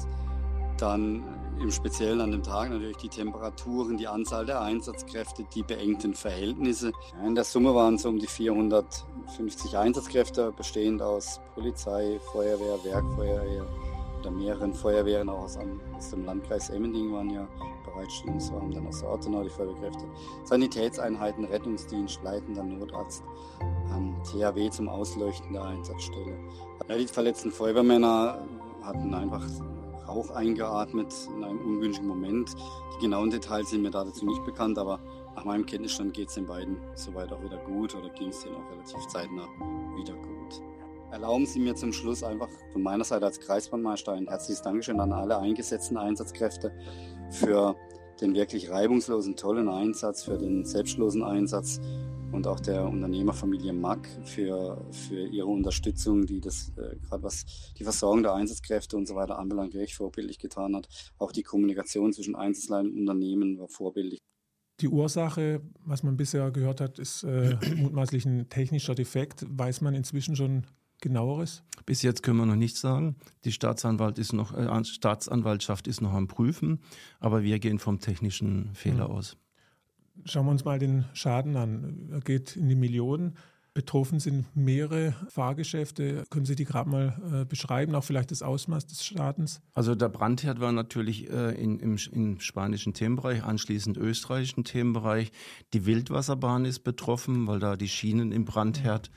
Dann 0.79 1.25
im 1.61 1.71
Speziellen 1.71 2.21
an 2.21 2.31
dem 2.33 2.43
Tag 2.43 2.71
natürlich 2.71 2.97
die 2.97 3.09
Temperaturen, 3.09 3.97
die 3.97 4.09
Anzahl 4.09 4.47
der 4.47 4.61
Einsatzkräfte, 4.61 5.45
die 5.55 5.63
beengten 5.63 6.15
Verhältnisse. 6.15 6.93
in 7.25 7.35
der 7.35 7.45
Summe 7.45 7.75
waren 7.75 7.95
es 7.95 8.05
um 8.05 8.19
die 8.19 8.27
450 8.27 9.77
Einsatzkräfte, 9.77 10.53
bestehend 10.57 11.03
aus 11.03 11.41
Polizei, 11.55 12.19
Feuerwehr, 12.33 12.83
Werkfeuerwehr 12.85 13.67
oder 14.21 14.31
mehreren 14.31 14.73
Feuerwehren 14.73 15.29
auch 15.29 15.45
aus, 15.45 15.59
aus 15.97 16.11
dem 16.11 16.25
Landkreis 16.25 16.71
Emmending 16.71 17.13
waren 17.13 17.31
ja 17.31 17.47
bereitstehen. 17.85 18.37
Es 18.37 18.53
waren 18.53 18.71
dann 18.71 18.87
aus 18.87 19.01
der 19.01 19.11
Ortenau 19.11 19.43
die 19.43 19.51
Feuerwehrkräfte, 19.51 20.05
Sanitätseinheiten, 20.45 21.45
Rettungsdienst, 21.45 22.23
leitender 22.23 22.63
Notarzt, 22.63 23.23
THW 24.25 24.71
zum 24.71 24.89
Ausleuchten 24.89 25.53
der 25.53 25.65
Einsatzstelle. 25.65 26.39
Ja, 26.89 26.97
die 26.97 27.07
verletzten 27.07 27.51
Feuerwehrmänner 27.51 28.47
hatten 28.83 29.15
einfach 29.15 29.45
Rauch 30.13 30.31
eingeatmet 30.31 31.13
in 31.35 31.43
einem 31.43 31.59
ungünstigen 31.61 32.09
Moment. 32.09 32.55
Die 32.95 33.01
genauen 33.01 33.31
Details 33.31 33.71
sind 33.71 33.83
mir 33.83 33.91
dazu 33.91 34.27
nicht 34.27 34.45
bekannt, 34.45 34.79
aber 34.79 35.01
nach 35.35 35.45
meinem 35.45 35.65
Kenntnisstand 35.65 36.13
geht 36.13 36.29
es 36.29 36.35
den 36.35 36.47
beiden 36.47 36.77
soweit 36.95 37.33
auch 37.33 37.43
wieder 37.43 37.57
gut 37.59 37.95
oder 37.95 38.11
ging 38.11 38.29
es 38.29 38.41
denen 38.41 38.57
auch 38.57 38.71
relativ 38.71 39.07
zeitnah 39.07 39.49
wieder 39.97 40.15
gut. 40.15 40.63
Erlauben 41.11 41.47
Sie 41.47 41.61
mir 41.61 41.75
zum 41.75 41.93
Schluss 41.93 42.23
einfach 42.23 42.49
von 42.73 42.83
meiner 42.83 43.05
Seite 43.05 43.27
als 43.27 43.41
Kreisbahnmeister 43.41 44.13
ein 44.13 44.29
herzliches 44.29 44.63
Dankeschön 44.63 45.01
an 45.01 45.13
alle 45.13 45.39
eingesetzten 45.39 45.97
Einsatzkräfte 45.97 46.73
für 47.31 47.77
den 48.21 48.35
wirklich 48.35 48.71
reibungslosen, 48.71 49.37
tollen 49.37 49.69
Einsatz, 49.69 50.25
für 50.25 50.39
den 50.39 50.65
selbstlosen 50.65 51.23
Einsatz 51.23 51.81
und 52.33 52.47
auch 52.47 52.61
der 52.61 52.85
Unternehmerfamilie 52.87 53.73
Mack 53.73 54.09
für, 54.25 54.85
für 54.91 55.27
ihre 55.27 55.47
Unterstützung, 55.47 56.27
die 56.27 56.41
das 56.41 56.73
äh, 56.77 56.97
gerade 56.97 57.23
was 57.23 57.45
die 57.79 57.85
Versorgung 57.85 58.23
der 58.23 58.35
Einsatzkräfte 58.35 58.97
und 58.97 59.07
so 59.07 59.15
weiter 59.15 59.39
anbelangt, 59.39 59.75
wirklich 59.75 59.95
vorbildlich 59.95 60.39
getan 60.39 60.75
hat. 60.75 60.89
Auch 61.19 61.33
die 61.33 61.43
Kommunikation 61.43 62.13
zwischen 62.13 62.35
Einzelnen 62.35 62.93
und 62.93 62.99
Unternehmen 63.01 63.59
war 63.59 63.69
vorbildlich. 63.69 64.19
Die 64.81 64.89
Ursache, 64.89 65.61
was 65.85 66.03
man 66.03 66.17
bisher 66.17 66.51
gehört 66.51 66.81
hat, 66.81 66.99
ist 66.99 67.23
äh, 67.23 67.57
mutmaßlich 67.77 68.25
ein 68.25 68.49
technischer 68.49 68.95
Defekt. 68.95 69.45
Weiß 69.49 69.81
man 69.81 69.95
inzwischen 69.95 70.35
schon 70.35 70.67
genaueres? 71.01 71.63
Bis 71.85 72.03
jetzt 72.03 72.23
können 72.23 72.39
wir 72.39 72.47
noch 72.47 72.57
nichts 72.57 72.81
sagen. 72.81 73.17
Die 73.45 73.53
Staatsanwalt 73.53 74.19
ist 74.19 74.33
noch, 74.33 74.57
äh, 74.57 74.85
Staatsanwaltschaft 74.85 75.87
ist 75.87 76.01
noch 76.01 76.13
am 76.15 76.29
Prüfen, 76.29 76.81
aber 77.21 77.43
wir 77.43 77.59
gehen 77.59 77.79
vom 77.79 78.01
technischen 78.01 78.75
Fehler 78.75 79.09
mhm. 79.09 79.15
aus. 79.15 79.37
Schauen 80.25 80.47
wir 80.47 80.53
uns 80.53 80.65
mal 80.65 80.79
den 80.79 81.05
Schaden 81.15 81.57
an. 81.57 82.09
Er 82.13 82.21
geht 82.21 82.57
in 82.57 82.69
die 82.69 82.77
Millionen. 82.77 83.37
Betroffen 83.75 84.21
sind 84.21 84.55
mehrere 84.55 85.15
Fahrgeschäfte. 85.29 86.25
Können 86.29 86.45
Sie 86.45 86.57
die 86.57 86.67
gerade 86.67 86.91
mal 86.91 87.41
äh, 87.41 87.45
beschreiben, 87.47 87.95
auch 87.95 88.05
vielleicht 88.05 88.31
das 88.31 88.43
Ausmaß 88.43 88.87
des 88.87 89.03
Schadens? 89.03 89.63
Also 89.73 89.95
der 89.95 90.11
Brandherd 90.11 90.61
war 90.61 90.73
natürlich 90.73 91.31
äh, 91.31 91.53
in, 91.53 91.79
im, 91.79 91.97
im, 92.13 92.39
spanischen 92.39 92.93
Themenbereich, 92.93 93.43
anschließend 93.43 93.97
österreichischen 93.97 94.65
Themenbereich. 94.65 95.33
Die 95.73 95.87
Wildwasserbahn 95.87 96.67
ist 96.67 96.81
betroffen, 96.81 97.47
weil 97.47 97.61
da 97.61 97.77
die 97.77 97.89
Schienen 97.89 98.31
im 98.31 98.45
Brandherd 98.45 99.11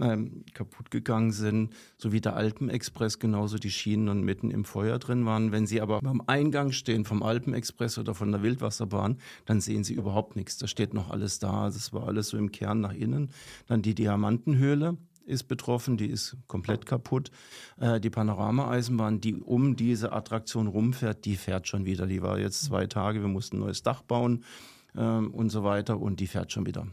ähm, 0.00 0.46
kaputt 0.54 0.90
gegangen 0.90 1.32
sind, 1.32 1.74
sowie 1.98 2.22
der 2.22 2.36
Alpenexpress 2.36 3.18
genauso 3.18 3.58
die 3.58 3.70
Schienen 3.70 4.08
und 4.08 4.22
mitten 4.22 4.50
im 4.50 4.64
Feuer 4.64 4.98
drin 4.98 5.26
waren. 5.26 5.52
Wenn 5.52 5.66
Sie 5.66 5.82
aber 5.82 6.00
beim 6.00 6.22
Eingang 6.26 6.72
stehen 6.72 7.04
vom 7.04 7.22
Alpenexpress 7.22 7.98
oder 7.98 8.14
von 8.14 8.32
der 8.32 8.42
Wildwasserbahn, 8.42 9.18
dann 9.44 9.60
sehen 9.60 9.84
Sie 9.84 9.92
überhaupt 9.92 10.36
nichts. 10.36 10.56
Da 10.56 10.66
steht 10.66 10.94
noch 10.94 11.10
alles 11.10 11.38
da. 11.38 11.64
Das 11.66 11.92
war 11.92 12.06
alles 12.06 12.28
so 12.28 12.38
im 12.38 12.50
Kern 12.50 12.80
nach 12.80 12.94
innen. 12.94 13.28
Dann 13.66 13.82
die 13.82 13.89
die 13.90 14.04
Diamantenhöhle 14.04 14.96
ist 15.26 15.44
betroffen, 15.48 15.96
die 15.96 16.06
ist 16.06 16.36
komplett 16.46 16.86
kaputt. 16.86 17.32
Äh, 17.80 18.00
die 18.00 18.10
Panorama-Eisenbahn, 18.10 19.20
die 19.20 19.34
um 19.34 19.74
diese 19.74 20.12
Attraktion 20.12 20.68
rumfährt, 20.68 21.24
die 21.24 21.36
fährt 21.36 21.66
schon 21.66 21.86
wieder. 21.86 22.06
Die 22.06 22.22
war 22.22 22.38
jetzt 22.38 22.62
zwei 22.62 22.86
Tage, 22.86 23.20
wir 23.20 23.28
mussten 23.28 23.56
ein 23.56 23.60
neues 23.60 23.82
Dach 23.82 24.02
bauen 24.02 24.44
äh, 24.94 25.00
und 25.00 25.50
so 25.50 25.64
weiter 25.64 25.98
und 26.00 26.20
die 26.20 26.28
fährt 26.28 26.52
schon 26.52 26.66
wieder. 26.66 26.86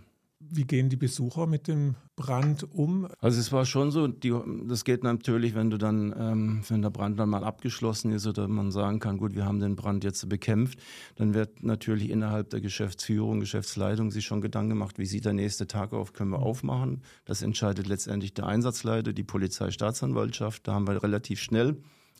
Wie 0.49 0.63
gehen 0.63 0.89
die 0.89 0.95
Besucher 0.95 1.47
mit 1.47 1.67
dem 1.67 1.95
Brand 2.15 2.71
um? 2.71 3.07
Also 3.19 3.39
es 3.39 3.51
war 3.51 3.65
schon 3.65 3.91
so, 3.91 4.07
die, 4.07 4.33
das 4.67 4.83
geht 4.83 5.03
natürlich, 5.03 5.55
wenn 5.55 5.69
du 5.69 5.77
dann, 5.77 6.13
ähm, 6.17 6.63
wenn 6.67 6.81
der 6.81 6.89
Brand 6.89 7.19
dann 7.19 7.29
mal 7.29 7.43
abgeschlossen 7.43 8.11
ist 8.11 8.27
oder 8.27 8.47
man 8.47 8.71
sagen 8.71 8.99
kann, 8.99 9.17
gut, 9.17 9.35
wir 9.35 9.45
haben 9.45 9.59
den 9.59 9.75
Brand 9.75 10.03
jetzt 10.03 10.27
bekämpft, 10.27 10.79
dann 11.15 11.33
wird 11.33 11.63
natürlich 11.63 12.09
innerhalb 12.09 12.49
der 12.49 12.61
Geschäftsführung, 12.61 13.39
Geschäftsleitung 13.39 14.11
sich 14.11 14.25
schon 14.25 14.41
Gedanken 14.41 14.69
gemacht, 14.69 14.97
wie 14.97 15.05
sieht 15.05 15.25
der 15.25 15.33
nächste 15.33 15.67
Tag 15.67 15.93
auf, 15.93 16.13
können 16.13 16.31
wir 16.31 16.39
aufmachen. 16.39 17.01
Das 17.25 17.41
entscheidet 17.41 17.87
letztendlich 17.87 18.33
der 18.33 18.47
Einsatzleiter, 18.47 19.13
die 19.13 19.23
Polizeistaatsanwaltschaft. 19.23 20.67
Da 20.67 20.73
haben 20.73 20.87
wir 20.87 21.01
relativ 21.03 21.39
schnell 21.39 21.77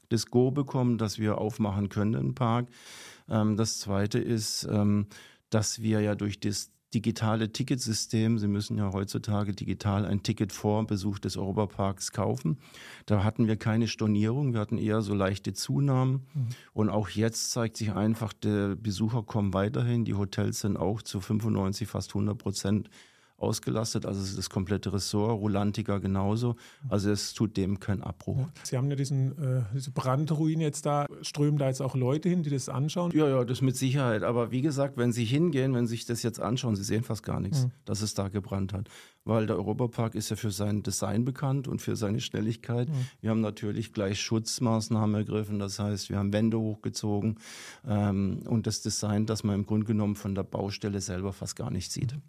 das 0.10 0.28
Go 0.28 0.52
bekommen, 0.52 0.98
dass 0.98 1.20
wir 1.20 1.38
aufmachen 1.38 1.90
können 1.90 2.14
im 2.14 2.36
Park. 2.36 2.68
Ähm, 3.30 3.58
das 3.58 3.80
Zweite 3.80 4.20
ist, 4.20 4.68
ähm, 4.70 5.08
dass 5.50 5.82
wir 5.82 6.02
ja 6.02 6.16
durch 6.16 6.40
das 6.40 6.72
digitale 6.94 7.52
Ticketsystem. 7.52 8.40
Sie 8.40 8.48
müssen 8.48 8.78
ja 8.78 8.92
heutzutage 8.94 9.54
digital 9.54 10.06
ein 10.06 10.24
Ticket 10.24 10.54
vor 10.54 10.86
Besuch 10.88 11.20
des 11.20 11.38
Europaparks 11.38 12.12
kaufen. 12.12 12.58
Da 13.06 13.24
hatten 13.24 13.48
wir 13.48 13.58
keine 13.58 13.88
Stornierung, 13.88 14.54
wir 14.54 14.62
hatten 14.62 14.78
eher 14.78 15.02
so 15.02 15.14
leichte 15.14 15.54
Zunahmen. 15.54 16.26
Mhm. 16.34 16.48
Und 16.74 16.90
auch 16.90 17.10
jetzt 17.10 17.52
zeigt 17.52 17.78
sich 17.78 17.94
einfach, 17.94 18.34
der 18.34 18.76
Besucher 18.76 19.24
kommen 19.24 19.54
weiterhin. 19.54 20.06
Die 20.06 20.16
Hotels 20.16 20.62
sind 20.62 20.78
auch 20.78 21.02
zu 21.02 21.20
95, 21.20 21.88
fast 21.88 22.12
100 22.12 22.38
Prozent 22.38 22.90
ausgelastet, 23.38 24.06
also 24.06 24.36
das 24.36 24.50
komplette 24.50 24.92
Ressort, 24.92 25.40
Rulantica 25.40 26.00
genauso. 26.00 26.56
Also 26.90 27.12
es 27.12 27.34
tut 27.34 27.56
dem 27.56 27.80
keinen 27.80 28.02
Abbruch. 28.02 28.40
Ja. 28.40 28.50
Sie 28.64 28.78
haben 28.78 28.90
ja 28.90 28.96
diesen, 28.96 29.32
äh, 29.38 29.64
diese 29.76 29.92
Brandruine 29.92 30.64
jetzt 30.64 30.88
da, 30.88 31.06
strömen 31.22 31.60
da 31.60 31.68
jetzt 31.68 31.82
auch 31.82 31.96
Leute 31.96 32.30
hin, 32.30 32.42
die 32.42 32.50
das 32.50 32.68
anschauen? 32.68 33.12
Ja, 33.14 33.28
ja, 33.28 33.46
das 33.46 33.62
mit 33.62 33.78
Sicherheit. 33.78 34.24
Aber 34.24 34.52
wie 34.52 34.62
gesagt, 34.62 34.98
wenn 34.98 35.12
Sie 35.12 35.24
hingehen, 35.24 35.76
wenn 35.76 35.86
Sie 35.86 35.92
sich 35.92 36.06
das 36.06 36.24
jetzt 36.24 36.40
anschauen, 36.40 36.76
Sie 36.76 36.84
sehen 36.84 37.04
fast 37.04 37.22
gar 37.22 37.40
nichts, 37.40 37.66
mhm. 37.66 37.72
dass 37.86 38.02
es 38.02 38.16
da 38.16 38.28
gebrannt 38.30 38.74
hat. 38.74 38.90
Weil 39.24 39.46
der 39.46 39.58
Europapark 39.58 40.16
ist 40.16 40.30
ja 40.30 40.36
für 40.36 40.52
sein 40.52 40.82
Design 40.82 41.24
bekannt 41.26 41.68
und 41.68 41.82
für 41.82 41.96
seine 41.96 42.22
Schnelligkeit. 42.22 42.90
Mhm. 42.90 42.94
Wir 43.22 43.30
haben 43.30 43.42
natürlich 43.42 43.94
gleich 43.94 44.20
Schutzmaßnahmen 44.20 45.16
ergriffen, 45.16 45.60
das 45.60 45.78
heißt, 45.78 46.10
wir 46.10 46.18
haben 46.18 46.34
Wände 46.34 46.58
hochgezogen 46.60 47.38
ähm, 47.86 48.42
und 48.48 48.66
das 48.66 48.82
Design, 48.82 49.26
das 49.26 49.44
man 49.44 49.56
im 49.56 49.66
Grunde 49.66 49.86
genommen 49.86 50.16
von 50.16 50.34
der 50.34 50.44
Baustelle 50.44 51.02
selber 51.02 51.34
fast 51.34 51.56
gar 51.56 51.70
nicht 51.70 51.92
sieht. 51.92 52.16
Mhm. 52.16 52.22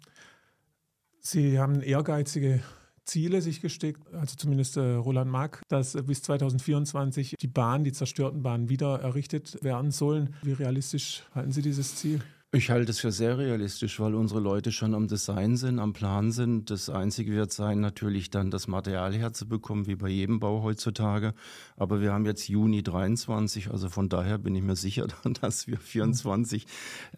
Sie 1.21 1.59
haben 1.59 1.81
ehrgeizige 1.81 2.61
Ziele 3.09 3.41
sich 3.41 3.61
gesteckt, 3.61 4.13
also 4.13 4.35
zumindest 4.35 4.77
äh, 4.77 4.81
Roland 4.81 5.31
Mack, 5.31 5.63
dass 5.67 5.95
äh, 5.95 6.03
bis 6.03 6.21
2024 6.21 7.35
die 7.39 7.47
Bahn, 7.47 7.83
die 7.83 7.91
zerstörten 7.91 8.43
Bahnen 8.43 8.69
wieder 8.69 8.99
errichtet 9.01 9.57
werden 9.63 9.91
sollen. 9.91 10.35
Wie 10.43 10.53
realistisch 10.53 11.23
halten 11.33 11.51
Sie 11.51 11.63
dieses 11.63 11.95
Ziel? 11.95 12.21
Ich 12.51 12.71
halte 12.71 12.89
es 12.89 12.99
für 12.99 13.11
sehr 13.11 13.37
realistisch, 13.37 13.99
weil 13.99 14.15
unsere 14.15 14.39
Leute 14.39 14.71
schon 14.71 14.95
am 14.95 15.07
Design 15.07 15.55
sind, 15.55 15.77
am 15.77 15.93
Plan 15.93 16.31
sind. 16.31 16.71
Das 16.71 16.89
Einzige 16.89 17.33
wird 17.33 17.51
sein, 17.51 17.79
natürlich 17.79 18.31
dann 18.31 18.49
das 18.49 18.67
Material 18.67 19.13
herzubekommen, 19.13 19.85
wie 19.85 19.93
bei 19.93 20.07
jedem 20.09 20.39
Bau 20.39 20.63
heutzutage. 20.63 21.35
Aber 21.77 22.01
wir 22.01 22.11
haben 22.11 22.25
jetzt 22.25 22.47
Juni 22.47 22.81
23, 22.81 23.69
also 23.69 23.87
von 23.89 24.09
daher 24.09 24.39
bin 24.39 24.55
ich 24.55 24.63
mir 24.63 24.75
sicher, 24.75 25.05
dass 25.41 25.67
wir 25.67 25.77
24 25.77 26.65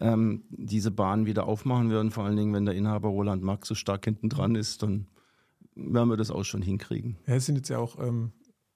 ähm, 0.00 0.42
diese 0.50 0.90
Bahn 0.90 1.24
wieder 1.24 1.46
aufmachen 1.46 1.88
werden. 1.88 2.10
Vor 2.10 2.24
allen 2.24 2.36
Dingen, 2.36 2.52
wenn 2.52 2.66
der 2.66 2.74
Inhaber 2.74 3.08
Roland 3.08 3.42
Mack 3.42 3.64
so 3.64 3.74
stark 3.74 4.04
hinten 4.04 4.28
dran 4.28 4.54
ist, 4.54 4.82
dann 4.82 5.06
werden 5.74 6.10
wir 6.10 6.18
das 6.18 6.30
auch 6.30 6.44
schon 6.44 6.60
hinkriegen. 6.60 7.16
Ja, 7.26 7.36
es 7.36 7.46
sind 7.46 7.56
jetzt 7.56 7.70
ja 7.70 7.78
auch 7.78 7.98
ähm, 7.98 8.32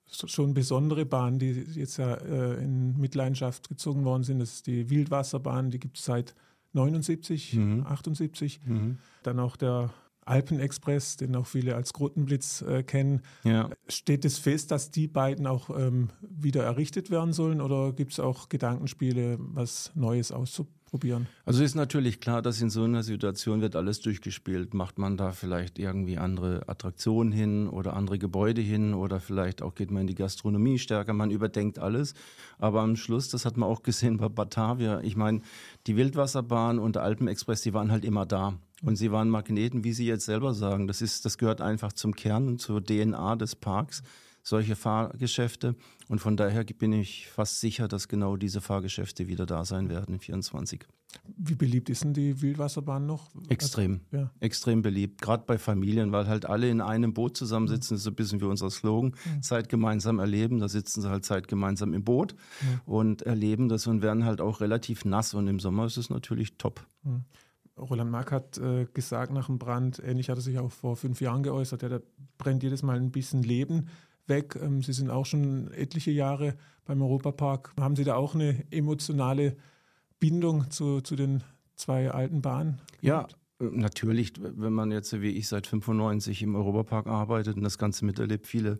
schon 0.08 0.54
besondere 0.54 1.04
Bahnen, 1.04 1.38
die 1.38 1.52
jetzt 1.74 1.96
ja 1.96 2.14
äh, 2.14 2.62
in 2.62 2.96
Mitleidenschaft 2.98 3.68
gezogen 3.68 4.04
worden 4.04 4.22
sind. 4.22 4.38
Das 4.38 4.54
ist 4.54 4.66
die 4.66 4.88
Wildwasserbahn, 4.88 5.70
die 5.70 5.80
gibt 5.80 5.98
es 5.98 6.04
seit 6.04 6.34
79, 6.72 7.54
mhm. 7.54 7.86
78. 7.86 8.60
Mhm. 8.64 8.98
Dann 9.22 9.40
auch 9.40 9.56
der 9.56 9.90
Alpenexpress, 10.26 11.16
den 11.16 11.36
auch 11.36 11.46
viele 11.46 11.76
als 11.76 11.92
Grottenblitz 11.92 12.62
äh, 12.62 12.82
kennen. 12.82 13.22
Ja. 13.44 13.70
Steht 13.88 14.24
es 14.24 14.38
fest, 14.38 14.70
dass 14.72 14.90
die 14.90 15.06
beiden 15.06 15.46
auch 15.46 15.70
ähm, 15.70 16.10
wieder 16.20 16.64
errichtet 16.64 17.10
werden 17.10 17.32
sollen 17.32 17.60
oder 17.60 17.92
gibt 17.92 18.12
es 18.12 18.20
auch 18.20 18.48
Gedankenspiele, 18.48 19.38
was 19.38 19.92
Neues 19.94 20.32
auszuprobieren? 20.32 20.76
Also 21.44 21.62
ist 21.62 21.74
natürlich 21.74 22.20
klar, 22.20 22.42
dass 22.42 22.60
in 22.60 22.70
so 22.70 22.84
einer 22.84 23.02
Situation 23.02 23.60
wird 23.60 23.76
alles 23.76 24.00
durchgespielt. 24.00 24.74
Macht 24.74 24.98
man 24.98 25.16
da 25.16 25.32
vielleicht 25.32 25.78
irgendwie 25.78 26.18
andere 26.18 26.68
Attraktionen 26.68 27.32
hin 27.32 27.68
oder 27.68 27.94
andere 27.94 28.18
Gebäude 28.18 28.60
hin 28.60 28.94
oder 28.94 29.20
vielleicht 29.20 29.62
auch 29.62 29.74
geht 29.74 29.90
man 29.90 30.02
in 30.02 30.06
die 30.06 30.14
Gastronomie 30.14 30.78
stärker. 30.78 31.12
Man 31.12 31.30
überdenkt 31.30 31.78
alles. 31.78 32.14
Aber 32.58 32.82
am 32.82 32.96
Schluss, 32.96 33.28
das 33.28 33.44
hat 33.44 33.56
man 33.56 33.68
auch 33.68 33.82
gesehen 33.82 34.16
bei 34.16 34.28
Batavia, 34.28 35.00
ich 35.00 35.16
meine, 35.16 35.40
die 35.86 35.96
Wildwasserbahn 35.96 36.78
und 36.78 36.96
der 36.96 37.02
Alpenexpress, 37.02 37.62
die 37.62 37.74
waren 37.74 37.90
halt 37.90 38.04
immer 38.04 38.26
da. 38.26 38.58
Und 38.82 38.96
sie 38.96 39.10
waren 39.10 39.30
Magneten, 39.30 39.84
wie 39.84 39.92
Sie 39.92 40.06
jetzt 40.06 40.26
selber 40.26 40.52
sagen. 40.52 40.86
Das 40.86 41.00
ist, 41.00 41.24
das 41.24 41.38
gehört 41.38 41.60
einfach 41.60 41.92
zum 41.92 42.14
Kern 42.14 42.46
und 42.46 42.60
zur 42.60 42.84
DNA 42.84 43.36
des 43.36 43.56
Parks, 43.56 44.02
solche 44.46 44.76
Fahrgeschäfte. 44.76 45.74
Und 46.08 46.20
von 46.20 46.36
daher 46.36 46.62
bin 46.64 46.92
ich 46.92 47.28
fast 47.28 47.60
sicher, 47.60 47.88
dass 47.88 48.06
genau 48.06 48.36
diese 48.36 48.60
Fahrgeschäfte 48.60 49.26
wieder 49.26 49.44
da 49.44 49.64
sein 49.64 49.90
werden 49.90 50.14
in 50.14 50.20
24. 50.20 50.86
Wie 51.36 51.56
beliebt 51.56 51.90
ist 51.90 52.04
denn 52.04 52.14
die 52.14 52.40
Wildwasserbahn 52.42 53.06
noch? 53.06 53.30
Extrem, 53.48 54.02
also, 54.12 54.24
ja. 54.24 54.30
extrem 54.38 54.82
beliebt. 54.82 55.20
Gerade 55.20 55.44
bei 55.46 55.58
Familien, 55.58 56.12
weil 56.12 56.28
halt 56.28 56.46
alle 56.46 56.70
in 56.70 56.80
einem 56.80 57.12
Boot 57.12 57.36
zusammensitzen. 57.36 57.94
Das 57.94 58.00
ist 58.00 58.04
so 58.04 58.10
ein 58.10 58.14
bisschen 58.14 58.40
wie 58.40 58.44
unser 58.44 58.70
Slogan. 58.70 59.14
Mhm. 59.24 59.42
Zeit 59.42 59.68
gemeinsam 59.68 60.20
erleben. 60.20 60.60
Da 60.60 60.68
sitzen 60.68 61.02
sie 61.02 61.10
halt 61.10 61.24
Zeit 61.24 61.48
gemeinsam 61.48 61.92
im 61.92 62.04
Boot 62.04 62.34
mhm. 62.34 62.80
und 62.84 63.22
erleben 63.22 63.68
das 63.68 63.86
und 63.88 64.02
werden 64.02 64.24
halt 64.24 64.40
auch 64.40 64.60
relativ 64.60 65.04
nass. 65.04 65.34
Und 65.34 65.48
im 65.48 65.58
Sommer 65.58 65.86
ist 65.86 65.96
es 65.96 66.08
natürlich 66.08 66.56
top. 66.56 66.86
Mhm. 67.02 67.24
Roland 67.78 68.10
Mark 68.10 68.32
hat 68.32 68.58
äh, 68.58 68.86
gesagt 68.94 69.32
nach 69.32 69.46
dem 69.46 69.58
Brand, 69.58 70.00
ähnlich 70.02 70.30
hat 70.30 70.38
er 70.38 70.42
sich 70.42 70.58
auch 70.58 70.72
vor 70.72 70.96
fünf 70.96 71.20
Jahren 71.20 71.42
geäußert, 71.42 71.82
ja, 71.82 71.88
da 71.90 72.00
brennt 72.38 72.62
jedes 72.62 72.82
Mal 72.82 72.96
ein 72.96 73.10
bisschen 73.10 73.42
Leben 73.42 73.88
weg. 74.28 74.58
Ähm, 74.60 74.82
Sie 74.82 74.92
sind 74.92 75.10
auch 75.10 75.26
schon 75.26 75.70
etliche 75.72 76.10
Jahre 76.10 76.54
beim 76.84 77.02
Europapark. 77.02 77.72
Haben 77.78 77.96
Sie 77.96 78.04
da 78.04 78.16
auch 78.16 78.34
eine 78.34 78.64
emotionale 78.70 79.56
Bindung 80.18 80.70
zu, 80.70 81.00
zu 81.00 81.16
den 81.16 81.42
zwei 81.76 82.10
alten 82.10 82.42
Bahnen? 82.42 82.80
Ja, 83.00 83.26
natürlich, 83.58 84.32
wenn 84.38 84.72
man 84.72 84.90
jetzt 84.90 85.20
wie 85.20 85.30
ich 85.30 85.48
seit 85.48 85.66
95 85.66 86.42
im 86.42 86.56
Europapark 86.56 87.06
arbeitet 87.06 87.56
und 87.56 87.62
das 87.62 87.78
Ganze 87.78 88.04
miterlebt, 88.04 88.46
viele 88.46 88.78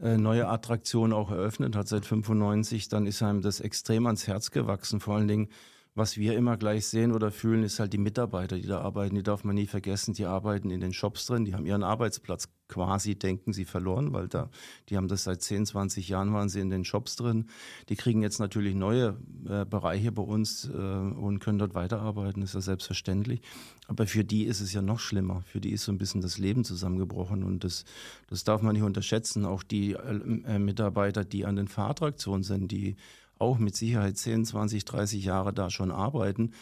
äh, 0.00 0.16
neue 0.16 0.48
Attraktionen 0.48 1.12
auch 1.12 1.30
eröffnet 1.30 1.76
hat 1.76 1.88
seit 1.88 2.04
95, 2.04 2.88
dann 2.88 3.06
ist 3.06 3.22
einem 3.22 3.42
das 3.42 3.60
extrem 3.60 4.06
ans 4.06 4.26
Herz 4.26 4.50
gewachsen. 4.50 5.00
Vor 5.00 5.16
allen 5.16 5.28
Dingen 5.28 5.48
Was 5.96 6.18
wir 6.18 6.36
immer 6.36 6.58
gleich 6.58 6.86
sehen 6.86 7.10
oder 7.10 7.30
fühlen, 7.30 7.62
ist 7.62 7.80
halt 7.80 7.94
die 7.94 7.98
Mitarbeiter, 7.98 8.56
die 8.56 8.66
da 8.66 8.82
arbeiten. 8.82 9.14
Die 9.14 9.22
darf 9.22 9.44
man 9.44 9.54
nie 9.54 9.66
vergessen. 9.66 10.12
Die 10.12 10.26
arbeiten 10.26 10.70
in 10.70 10.80
den 10.80 10.92
Shops 10.92 11.24
drin. 11.24 11.46
Die 11.46 11.54
haben 11.54 11.64
ihren 11.64 11.82
Arbeitsplatz 11.82 12.50
quasi, 12.68 13.14
denken 13.14 13.54
sie, 13.54 13.64
verloren, 13.64 14.12
weil 14.12 14.28
da, 14.28 14.50
die 14.90 14.98
haben 14.98 15.08
das 15.08 15.24
seit 15.24 15.40
10, 15.40 15.64
20 15.64 16.06
Jahren 16.10 16.34
waren 16.34 16.50
sie 16.50 16.60
in 16.60 16.68
den 16.68 16.84
Shops 16.84 17.16
drin. 17.16 17.46
Die 17.88 17.96
kriegen 17.96 18.20
jetzt 18.20 18.40
natürlich 18.40 18.74
neue 18.74 19.16
äh, 19.48 19.64
Bereiche 19.64 20.12
bei 20.12 20.20
uns 20.20 20.68
äh, 20.68 20.76
und 20.76 21.38
können 21.38 21.58
dort 21.58 21.74
weiterarbeiten. 21.74 22.42
Ist 22.42 22.52
ja 22.52 22.60
selbstverständlich. 22.60 23.40
Aber 23.86 24.06
für 24.06 24.22
die 24.22 24.44
ist 24.44 24.60
es 24.60 24.74
ja 24.74 24.82
noch 24.82 25.00
schlimmer. 25.00 25.44
Für 25.46 25.62
die 25.62 25.70
ist 25.70 25.84
so 25.84 25.92
ein 25.92 25.98
bisschen 25.98 26.20
das 26.20 26.36
Leben 26.36 26.64
zusammengebrochen. 26.64 27.42
Und 27.42 27.64
das, 27.64 27.86
das 28.28 28.44
darf 28.44 28.60
man 28.60 28.74
nicht 28.74 28.82
unterschätzen. 28.82 29.46
Auch 29.46 29.62
die 29.62 29.92
äh, 29.92 30.58
Mitarbeiter, 30.58 31.24
die 31.24 31.46
an 31.46 31.56
den 31.56 31.68
Fahrattraktionen 31.68 32.42
sind, 32.42 32.70
die 32.70 32.96
auch 33.38 33.58
mit 33.58 33.76
Sicherheit 33.76 34.16
10, 34.16 34.44
20, 34.44 34.84
30 34.84 35.24
Jahre 35.24 35.52
da 35.52 35.70
schon 35.70 35.90
arbeiten, 35.90 36.52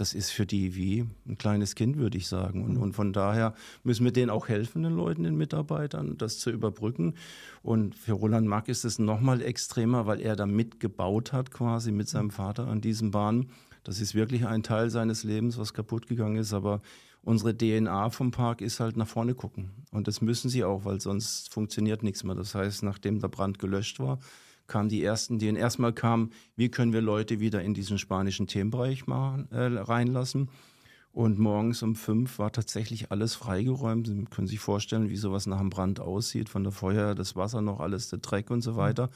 das 0.00 0.14
ist 0.14 0.30
für 0.30 0.46
die 0.46 0.74
wie 0.76 1.04
ein 1.28 1.36
kleines 1.36 1.74
Kind, 1.74 1.98
würde 1.98 2.16
ich 2.16 2.26
sagen. 2.26 2.64
Und, 2.64 2.78
und, 2.78 2.94
von 2.94 3.12
daher 3.12 3.54
müssen 3.84 4.04
wir 4.04 4.12
denen 4.12 4.30
auch 4.30 4.48
helfen, 4.48 4.82
den 4.82 4.94
Leuten, 4.94 5.24
den 5.24 5.36
Mitarbeitern, 5.36 6.16
das 6.16 6.38
zu 6.38 6.50
überbrücken. 6.50 7.14
Und 7.62 7.94
für 7.94 8.12
Roland 8.12 8.46
Mack 8.46 8.68
ist 8.68 8.86
es 8.86 8.98
nochmal 8.98 9.42
extremer, 9.42 10.06
weil 10.06 10.22
er 10.22 10.36
da 10.36 10.46
mitgebaut 10.46 11.34
hat, 11.34 11.50
quasi 11.50 11.92
mit 11.92 12.08
seinem 12.08 12.30
Vater 12.30 12.66
an 12.66 12.80
diesen 12.80 13.10
Bahnen. 13.10 13.50
Das 13.84 14.00
ist 14.00 14.14
wirklich 14.14 14.46
ein 14.46 14.62
Teil 14.62 14.88
seines 14.88 15.22
Lebens, 15.22 15.58
was 15.58 15.74
kaputt 15.74 16.06
gegangen 16.06 16.36
ist. 16.36 16.54
Aber 16.54 16.80
unsere 17.22 17.54
DNA 17.54 18.08
vom 18.08 18.30
Park 18.30 18.62
ist 18.62 18.80
halt 18.80 18.96
nach 18.96 19.08
vorne 19.08 19.34
gucken. 19.34 19.70
Und 19.92 20.08
das 20.08 20.22
müssen 20.22 20.48
sie 20.48 20.64
auch, 20.64 20.86
weil 20.86 21.02
sonst 21.02 21.52
funktioniert 21.52 22.02
nichts 22.02 22.24
mehr. 22.24 22.34
Das 22.34 22.54
heißt, 22.54 22.84
nachdem 22.84 23.20
der 23.20 23.28
Brand 23.28 23.58
gelöscht 23.58 24.00
war, 24.00 24.18
kamen 24.70 24.88
die 24.88 25.02
ersten, 25.02 25.38
die 25.38 25.48
erstmal 25.48 25.92
kamen, 25.92 26.30
wie 26.56 26.70
können 26.70 26.94
wir 26.94 27.02
Leute 27.02 27.40
wieder 27.40 27.60
in 27.60 27.74
diesen 27.74 27.98
spanischen 27.98 28.46
Themenbereich 28.46 29.06
machen, 29.06 29.50
äh, 29.50 29.66
reinlassen. 29.66 30.48
Und 31.12 31.40
morgens 31.40 31.82
um 31.82 31.96
fünf 31.96 32.38
war 32.38 32.52
tatsächlich 32.52 33.10
alles 33.10 33.34
freigeräumt. 33.34 34.06
Sie 34.06 34.24
können 34.26 34.46
sich 34.46 34.60
vorstellen, 34.60 35.10
wie 35.10 35.16
sowas 35.16 35.46
nach 35.46 35.58
einem 35.58 35.70
Brand 35.70 35.98
aussieht, 35.98 36.48
von 36.48 36.62
der 36.62 36.72
Feuer, 36.72 37.16
das 37.16 37.34
Wasser 37.34 37.60
noch, 37.60 37.80
alles, 37.80 38.08
der 38.10 38.20
Dreck 38.20 38.50
und 38.50 38.62
so 38.62 38.76
weiter. 38.76 39.10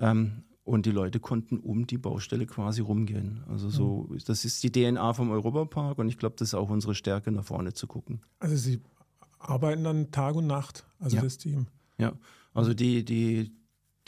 Ähm, 0.00 0.44
und 0.62 0.86
die 0.86 0.92
Leute 0.92 1.20
konnten 1.20 1.58
um 1.58 1.86
die 1.86 1.98
Baustelle 1.98 2.46
quasi 2.46 2.80
rumgehen. 2.80 3.42
Also 3.48 3.68
so, 3.68 4.08
das 4.26 4.44
ist 4.44 4.62
die 4.62 4.70
DNA 4.70 5.12
vom 5.12 5.30
Europapark 5.30 5.98
und 5.98 6.08
ich 6.08 6.16
glaube, 6.16 6.36
das 6.38 6.48
ist 6.48 6.54
auch 6.54 6.70
unsere 6.70 6.94
Stärke, 6.94 7.32
nach 7.32 7.44
vorne 7.44 7.74
zu 7.74 7.86
gucken. 7.86 8.22
Also 8.38 8.56
Sie 8.56 8.80
arbeiten 9.38 9.84
dann 9.84 10.10
Tag 10.10 10.36
und 10.36 10.46
Nacht, 10.46 10.86
also 11.00 11.16
ja. 11.16 11.22
das 11.22 11.36
Team. 11.36 11.66
Ja, 11.98 12.12
also 12.54 12.72
die, 12.72 13.04
die, 13.04 13.52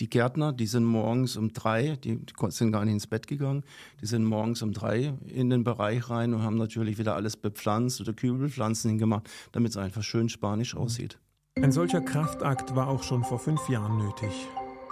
die 0.00 0.10
Gärtner, 0.10 0.52
die 0.52 0.66
sind 0.66 0.84
morgens 0.84 1.36
um 1.36 1.52
drei, 1.52 1.96
die, 1.96 2.20
sind 2.50 2.72
gar 2.72 2.84
nicht 2.84 2.94
ins 2.94 3.06
Bett 3.06 3.26
gegangen, 3.26 3.64
die 4.00 4.06
sind 4.06 4.24
morgens 4.24 4.62
um 4.62 4.72
drei 4.72 5.14
in 5.26 5.50
den 5.50 5.64
Bereich 5.64 6.10
rein 6.10 6.34
und 6.34 6.42
haben 6.42 6.56
natürlich 6.56 6.98
wieder 6.98 7.14
alles 7.14 7.36
bepflanzt 7.36 8.00
oder 8.00 8.12
Kübelpflanzen 8.12 8.90
hingemacht, 8.90 9.28
damit 9.52 9.70
es 9.70 9.76
einfach 9.76 10.02
schön 10.02 10.28
spanisch 10.28 10.74
mhm. 10.74 10.80
aussieht. 10.80 11.18
Ein 11.56 11.72
solcher 11.72 12.02
Kraftakt 12.02 12.76
war 12.76 12.88
auch 12.88 13.02
schon 13.02 13.24
vor 13.24 13.38
fünf 13.38 13.68
Jahren 13.68 13.96
nötig. 13.96 14.46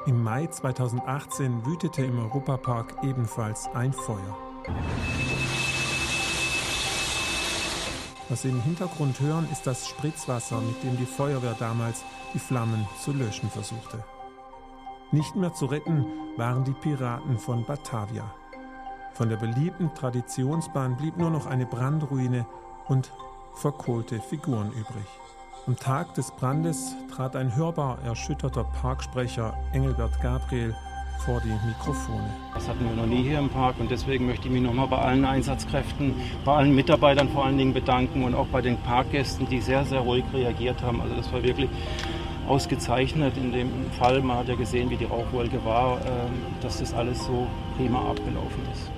Im 0.07 0.23
Mai 0.23 0.47
2018 0.47 1.67
wütete 1.67 2.03
im 2.03 2.19
Europapark 2.19 3.05
ebenfalls 3.05 3.69
ein 3.75 3.93
Feuer. 3.93 4.39
Was 8.31 8.43
Sie 8.43 8.49
im 8.49 8.63
Hintergrund 8.63 9.21
hören, 9.21 9.47
ist 9.53 9.67
das 9.67 9.87
Spritzwasser, 9.87 10.61
mit 10.63 10.83
dem 10.83 10.97
die 10.97 11.05
Feuerwehr 11.05 11.57
damals 11.59 12.03
die 12.33 12.39
Flammen 12.39 12.87
zu 13.03 13.13
löschen 13.13 13.51
versuchte. 13.51 14.03
Nicht 15.15 15.37
mehr 15.37 15.55
zu 15.55 15.67
retten 15.67 16.07
waren 16.37 16.65
die 16.65 16.73
Piraten 16.73 17.39
von 17.39 17.65
Batavia. 17.65 18.25
Von 19.13 19.29
der 19.29 19.37
beliebten 19.37 19.95
Traditionsbahn 19.95 20.97
blieb 20.97 21.17
nur 21.17 21.31
noch 21.31 21.47
eine 21.47 21.67
Brandruine 21.67 22.47
und 22.89 23.13
verkohlte 23.55 24.19
Figuren 24.19 24.73
übrig. 24.73 25.07
Am 25.69 25.77
Tag 25.77 26.15
des 26.15 26.33
Brandes 26.33 26.97
trat 27.15 27.37
ein 27.37 27.55
hörbar 27.55 28.01
erschütterter 28.05 28.65
Parksprecher 28.65 29.57
Engelbert 29.73 30.21
Gabriel 30.21 30.75
vor 31.25 31.41
die 31.45 31.65
Mikrofone. 31.65 32.29
Das 32.53 32.69
hatten 32.69 32.85
wir 32.85 32.97
noch 32.97 33.07
nie 33.07 33.23
hier 33.23 33.39
im 33.39 33.51
Park 33.51 33.77
und 33.79 33.93
deswegen 33.93 34.27
möchte 34.27 34.49
ich 34.49 34.53
mich 34.53 34.63
nochmal 34.63 34.89
bei 34.89 34.99
allen 34.99 35.25
Einsatzkräften, 35.25 36.17
bei 36.45 36.57
allen 36.57 36.75
Mitarbeitern 36.75 37.29
vor 37.29 37.45
allen 37.45 37.57
Dingen 37.57 37.73
bedanken 37.73 38.25
und 38.25 38.35
auch 38.35 38.49
bei 38.49 38.61
den 38.61 38.79
Parkgästen, 38.79 39.49
die 39.49 39.61
sehr, 39.61 39.85
sehr 39.85 40.01
ruhig 40.01 40.25
reagiert 40.33 40.83
haben. 40.83 41.01
Also 41.01 41.15
das 41.15 41.33
war 41.33 41.41
wirklich 41.45 41.71
ausgezeichnet 42.47 43.37
in 43.37 43.53
dem 43.53 43.91
Fall. 43.93 44.23
Man 44.23 44.39
hat 44.39 44.49
ja 44.49 44.55
gesehen, 44.55 44.91
wie 44.91 44.97
die 44.97 45.05
Rauchwolke 45.05 45.65
war, 45.65 46.01
ähm, 46.05 46.33
dass 46.61 46.79
das 46.79 46.93
alles 46.93 47.19
so 47.25 47.47
prima 47.77 48.11
abgelaufen 48.11 48.63
ist. 48.73 48.91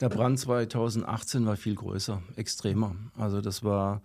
Der 0.00 0.10
Brand 0.10 0.38
2018 0.38 1.46
war 1.46 1.56
viel 1.56 1.74
größer, 1.74 2.22
extremer. 2.36 2.96
Also 3.16 3.40
das 3.40 3.64
war, 3.64 4.02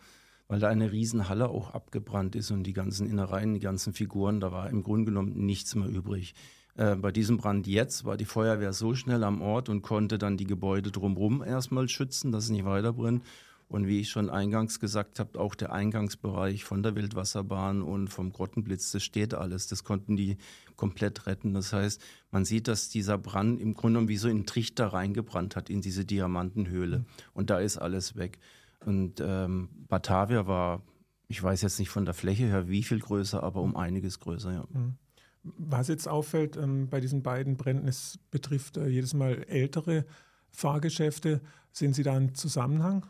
weil 0.48 0.60
da 0.60 0.70
eine 0.70 0.92
Riesenhalle 0.92 1.50
auch 1.50 1.74
abgebrannt 1.74 2.36
ist 2.36 2.52
und 2.52 2.64
die 2.64 2.74
ganzen 2.74 3.06
Innereien, 3.08 3.54
die 3.54 3.60
ganzen 3.60 3.92
Figuren, 3.92 4.40
da 4.40 4.54
war 4.54 4.70
im 4.70 4.84
Grunde 4.84 5.06
genommen 5.06 5.34
nichts 5.46 5.76
mehr 5.76 5.90
übrig. 5.90 6.34
Äh, 6.76 6.96
bei 6.96 7.12
diesem 7.12 7.38
Brand 7.38 7.68
jetzt 7.68 8.06
war 8.06 8.16
die 8.16 8.26
Feuerwehr 8.26 8.72
so 8.72 8.96
schnell 8.96 9.26
am 9.26 9.42
Ort 9.42 9.68
und 9.68 9.82
konnte 9.82 10.18
dann 10.18 10.38
die 10.38 10.48
Gebäude 10.48 10.92
drumherum 10.92 11.44
erstmal 11.44 11.90
schützen, 11.90 12.32
dass 12.32 12.46
es 12.46 12.50
nicht 12.50 12.64
weiter 12.64 12.94
brennt. 12.94 13.24
Und 13.72 13.88
wie 13.88 14.02
ich 14.02 14.10
schon 14.10 14.30
eingangs 14.30 14.82
gesagt 14.82 15.18
habe, 15.18 15.40
auch 15.40 15.56
der 15.56 15.72
Eingangsbereich 15.72 16.66
von 16.66 16.84
der 16.84 16.94
Wildwasserbahn 16.98 17.82
und 17.82 18.10
vom 18.10 18.34
Grottenblitz, 18.34 18.92
das 18.92 19.02
steht 19.02 19.34
alles. 19.34 19.68
Das 19.68 19.86
konnten 19.86 20.18
die 20.18 20.36
komplett 20.76 21.26
retten. 21.26 21.54
Das 21.54 21.72
heißt, 21.72 22.02
man 22.32 22.44
sieht, 22.44 22.68
dass 22.68 22.90
dieser 22.90 23.18
Brand 23.18 23.62
im 23.62 23.74
Grunde 23.74 23.94
genommen 23.94 24.10
wie 24.10 24.18
so 24.18 24.28
in 24.28 24.46
Trichter 24.46 24.88
reingebrannt 24.88 25.56
hat 25.56 25.70
in 25.70 25.80
diese 25.80 26.04
Diamantenhöhle. 26.04 27.06
Und 27.34 27.50
da 27.50 27.60
ist 27.60 27.78
alles 27.78 28.18
weg. 28.18 28.40
Und 28.86 29.22
ähm, 29.22 29.70
Batavia 29.88 30.48
war, 30.48 30.82
ich 31.30 31.42
weiß 31.42 31.62
jetzt 31.62 31.80
nicht 31.80 31.90
von 31.90 32.04
der 32.04 32.14
Fläche 32.14 32.48
her, 32.48 32.68
wie 32.68 32.84
viel 32.84 33.00
größer, 33.00 33.42
aber 33.42 33.62
um 33.62 33.78
einiges 33.78 34.20
größer, 34.20 34.52
ja. 34.52 34.66
Mhm. 34.70 34.98
Was 35.44 35.88
jetzt 35.88 36.10
auffällt 36.10 36.58
ähm, 36.58 36.90
bei 36.90 37.00
diesen 37.00 37.24
beiden 37.24 37.56
Bränden, 37.56 37.88
es 37.88 38.20
betrifft 38.32 38.76
äh, 38.76 38.90
jedes 38.90 39.14
Mal 39.14 39.46
ältere 39.48 40.06
Fahrgeschäfte. 40.50 41.40
Sehen 41.72 41.94
Sie 41.94 42.04
da 42.04 42.18
einen 42.18 42.36
Zusammenhang? 42.36 43.06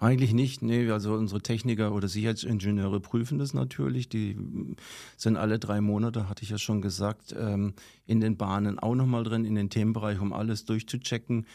Eigentlich 0.00 0.32
nicht, 0.32 0.62
nee, 0.62 0.88
also 0.90 1.14
unsere 1.14 1.42
Techniker 1.42 1.92
oder 1.92 2.06
Sicherheitsingenieure 2.06 3.00
prüfen 3.00 3.38
das 3.38 3.52
natürlich. 3.52 4.08
Die 4.08 4.36
sind 5.16 5.36
alle 5.36 5.58
drei 5.58 5.80
Monate, 5.80 6.28
hatte 6.28 6.44
ich 6.44 6.50
ja 6.50 6.58
schon 6.58 6.80
gesagt, 6.80 7.34
ähm, 7.36 7.74
in 8.06 8.20
den 8.20 8.36
Bahnen 8.36 8.78
auch 8.78 8.94
nochmal 8.94 9.24
drin, 9.24 9.44
in 9.44 9.56
den 9.56 9.70
Themenbereich, 9.70 10.20
um 10.20 10.32
alles 10.32 10.64
durchzuchecken. 10.64 11.46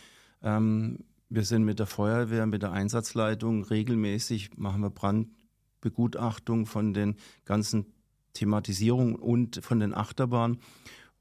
Ähm, 0.41 0.99
wir 1.29 1.45
sind 1.45 1.63
mit 1.63 1.79
der 1.79 1.85
Feuerwehr, 1.85 2.45
mit 2.45 2.63
der 2.63 2.73
Einsatzleitung 2.73 3.63
regelmäßig, 3.63 4.57
machen 4.57 4.81
wir 4.81 4.89
Brandbegutachtung 4.89 6.65
von 6.65 6.93
den 6.93 7.15
ganzen 7.45 7.85
Thematisierungen 8.33 9.15
und 9.15 9.63
von 9.63 9.79
den 9.79 9.93
Achterbahnen. 9.93 10.57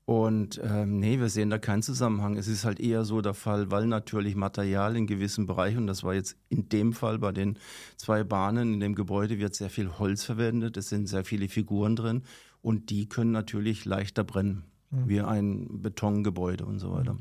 Und 0.05 0.61
ähm, 0.65 0.99
nee, 0.99 1.21
wir 1.21 1.29
sehen 1.29 1.51
da 1.51 1.59
keinen 1.59 1.83
Zusammenhang. 1.83 2.37
Es 2.37 2.49
ist 2.49 2.65
halt 2.65 2.81
eher 2.81 3.05
so 3.05 3.21
der 3.21 3.35
Fall, 3.35 3.71
weil 3.71 3.87
natürlich 3.87 4.35
Material 4.35 4.97
in 4.97 5.07
gewissen 5.07 5.47
Bereichen, 5.47 5.79
und 5.79 5.87
das 5.87 6.03
war 6.03 6.13
jetzt 6.13 6.37
in 6.49 6.69
dem 6.69 6.93
Fall 6.93 7.19
bei 7.19 7.31
den 7.31 7.59
zwei 7.97 8.25
Bahnen 8.25 8.75
in 8.75 8.81
dem 8.81 8.95
Gebäude, 8.97 9.39
wird 9.39 9.55
sehr 9.55 9.71
viel 9.71 9.99
Holz 9.99 10.25
verwendet. 10.25 10.77
Es 10.77 10.89
sind 10.89 11.09
sehr 11.09 11.25
viele 11.25 11.49
Figuren 11.49 11.95
drin 11.95 12.23
und 12.63 12.91
die 12.91 13.09
können 13.09 13.31
natürlich 13.31 13.85
leichter 13.85 14.25
brennen, 14.25 14.65
mhm. 14.91 15.09
wie 15.09 15.21
ein 15.21 15.83
Betongebäude 15.83 16.65
und 16.65 16.81
so 16.81 16.93
weiter. 16.93 17.17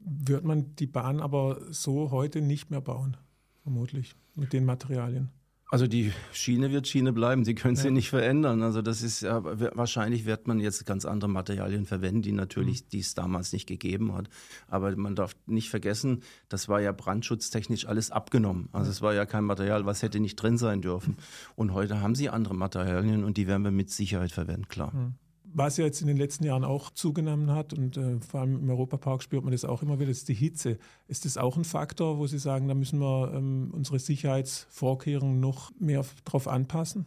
Wird 0.00 0.44
man 0.44 0.74
die 0.76 0.86
Bahn 0.86 1.20
aber 1.20 1.60
so 1.70 2.10
heute 2.10 2.40
nicht 2.40 2.70
mehr 2.70 2.80
bauen, 2.80 3.16
vermutlich, 3.62 4.16
mit 4.34 4.52
den 4.52 4.64
Materialien? 4.64 5.30
Also 5.68 5.88
die 5.88 6.12
Schiene 6.32 6.70
wird 6.70 6.86
Schiene 6.86 7.12
bleiben, 7.12 7.44
sie 7.44 7.56
können 7.56 7.74
ja. 7.74 7.82
sie 7.82 7.90
nicht 7.90 8.08
verändern. 8.08 8.62
Also 8.62 8.82
das 8.82 9.02
ist 9.02 9.22
ja, 9.22 9.42
wahrscheinlich 9.42 10.24
wird 10.24 10.46
man 10.46 10.60
jetzt 10.60 10.86
ganz 10.86 11.04
andere 11.04 11.28
Materialien 11.28 11.86
verwenden, 11.86 12.22
die 12.22 12.30
natürlich 12.30 12.84
mhm. 12.84 12.88
dies 12.92 13.14
damals 13.14 13.52
nicht 13.52 13.66
gegeben 13.66 14.14
hat. 14.14 14.28
Aber 14.68 14.94
man 14.94 15.16
darf 15.16 15.34
nicht 15.46 15.68
vergessen, 15.68 16.22
das 16.48 16.68
war 16.68 16.80
ja 16.80 16.92
brandschutztechnisch 16.92 17.86
alles 17.86 18.12
abgenommen. 18.12 18.68
Also 18.70 18.92
es 18.92 19.02
war 19.02 19.12
ja 19.12 19.26
kein 19.26 19.44
Material, 19.44 19.86
was 19.86 20.02
hätte 20.02 20.20
nicht 20.20 20.36
drin 20.36 20.56
sein 20.56 20.82
dürfen. 20.82 21.16
Und 21.56 21.72
heute 21.72 22.00
haben 22.00 22.14
sie 22.14 22.28
andere 22.28 22.54
Materialien 22.54 23.24
und 23.24 23.36
die 23.36 23.48
werden 23.48 23.64
wir 23.64 23.72
mit 23.72 23.90
Sicherheit 23.90 24.30
verwenden, 24.30 24.68
klar. 24.68 24.94
Mhm 24.94 25.14
was 25.56 25.78
ja 25.78 25.86
jetzt 25.86 26.02
in 26.02 26.06
den 26.06 26.18
letzten 26.18 26.44
Jahren 26.44 26.64
auch 26.64 26.90
zugenommen 26.90 27.50
hat 27.50 27.72
und 27.72 27.96
äh, 27.96 28.20
vor 28.20 28.40
allem 28.40 28.56
im 28.56 28.68
Europapark 28.68 29.22
spürt 29.22 29.42
man 29.42 29.52
das 29.52 29.64
auch 29.64 29.82
immer 29.82 29.98
wieder, 29.98 30.10
ist 30.10 30.28
die 30.28 30.34
Hitze. 30.34 30.78
Ist 31.08 31.24
das 31.24 31.38
auch 31.38 31.56
ein 31.56 31.64
Faktor, 31.64 32.18
wo 32.18 32.26
Sie 32.26 32.38
sagen, 32.38 32.68
da 32.68 32.74
müssen 32.74 32.98
wir 33.00 33.32
ähm, 33.34 33.70
unsere 33.72 33.98
Sicherheitsvorkehrungen 33.98 35.40
noch 35.40 35.72
mehr 35.80 36.04
darauf 36.26 36.46
anpassen? 36.46 37.06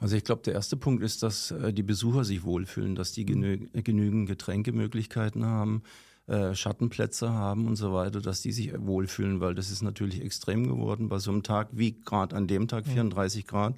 Also 0.00 0.16
ich 0.16 0.24
glaube, 0.24 0.42
der 0.42 0.54
erste 0.54 0.76
Punkt 0.76 1.04
ist, 1.04 1.22
dass 1.22 1.52
äh, 1.52 1.72
die 1.72 1.84
Besucher 1.84 2.24
sich 2.24 2.42
wohlfühlen, 2.42 2.96
dass 2.96 3.12
die 3.12 3.24
genü 3.24 3.68
genügend 3.72 4.28
Getränkemöglichkeiten 4.28 5.44
haben, 5.44 5.82
äh, 6.28 6.54
Schattenplätze 6.54 7.32
haben 7.32 7.66
und 7.66 7.76
so 7.76 7.92
weiter, 7.92 8.20
dass 8.20 8.42
die 8.42 8.52
sich 8.52 8.72
wohlfühlen, 8.78 9.40
weil 9.40 9.54
das 9.54 9.70
ist 9.70 9.82
natürlich 9.82 10.22
extrem 10.22 10.68
geworden 10.68 11.08
bei 11.08 11.18
so 11.18 11.30
einem 11.30 11.42
Tag 11.42 11.68
wie 11.72 11.98
gerade 12.00 12.36
an 12.36 12.46
dem 12.46 12.68
Tag 12.68 12.86
34 12.86 13.46
Grad. 13.46 13.74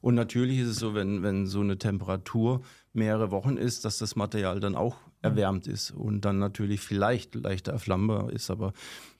Und 0.00 0.16
natürlich 0.16 0.58
ist 0.58 0.68
es 0.68 0.76
so, 0.76 0.94
wenn, 0.94 1.22
wenn 1.22 1.46
so 1.46 1.60
eine 1.60 1.78
Temperatur 1.78 2.62
mehrere 2.92 3.30
Wochen 3.30 3.56
ist, 3.56 3.84
dass 3.84 3.98
das 3.98 4.16
Material 4.16 4.58
dann 4.58 4.74
auch 4.74 4.96
erwärmt 5.22 5.68
ist 5.68 5.92
und 5.92 6.24
dann 6.24 6.40
natürlich 6.40 6.80
vielleicht 6.80 7.36
leichter 7.36 7.72
erflammbar 7.72 8.32
ist. 8.32 8.50
Aber 8.50 8.72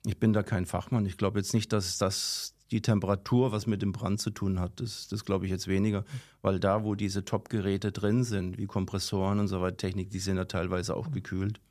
ich 0.05 0.19
bin 0.19 0.33
da 0.33 0.43
kein 0.43 0.65
Fachmann. 0.65 1.05
Ich 1.05 1.15
glaube 1.15 1.39
jetzt 1.39 1.53
nicht, 1.53 1.71
dass 1.71 1.97
das 1.97 2.53
die 2.71 2.81
Temperatur 2.81 3.51
was 3.51 3.65
mit 3.65 3.81
dem 3.81 3.93
Brand 3.93 4.19
zu 4.19 4.31
tun 4.31 4.59
hat. 4.59 4.81
Das, 4.81 5.07
das 5.07 5.23
glaube 5.23 5.45
ich 5.45 5.51
jetzt 5.51 5.67
weniger, 5.67 6.03
weil 6.41 6.59
da, 6.59 6.83
wo 6.83 6.95
diese 6.95 7.23
Top-Geräte 7.23 7.91
drin 7.91 8.23
sind, 8.23 8.57
wie 8.57 8.65
Kompressoren 8.65 9.39
und 9.39 9.47
so 9.47 9.61
weiter, 9.61 9.77
Technik, 9.77 10.09
die 10.09 10.19
sind 10.19 10.35
ja 10.37 10.45
teilweise 10.45 10.95
auch 10.97 11.11
gekühlt. 11.11 11.61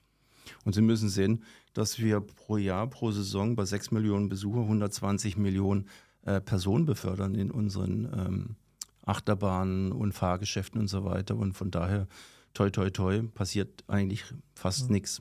Und 0.64 0.74
Sie 0.74 0.82
müssen 0.82 1.08
sehen, 1.08 1.42
dass 1.74 1.98
wir 1.98 2.20
pro 2.20 2.56
Jahr, 2.56 2.86
pro 2.88 3.10
Saison 3.10 3.56
bei 3.56 3.64
6 3.64 3.90
Millionen 3.90 4.28
Besucher 4.28 4.60
120 4.60 5.36
Millionen 5.36 5.88
äh, 6.24 6.40
Personen 6.40 6.84
befördern 6.84 7.34
in 7.34 7.50
unseren 7.50 8.04
ähm, 8.14 8.56
Achterbahnen 9.04 9.92
und 9.92 10.12
Fahrgeschäften 10.12 10.80
und 10.80 10.88
so 10.88 11.04
weiter. 11.04 11.36
Und 11.36 11.54
von 11.54 11.70
daher, 11.70 12.06
toi, 12.54 12.70
toi, 12.70 12.90
toi, 12.90 13.22
passiert 13.22 13.84
eigentlich 13.88 14.24
fast 14.54 14.86
mhm. 14.86 14.92
nichts. 14.94 15.20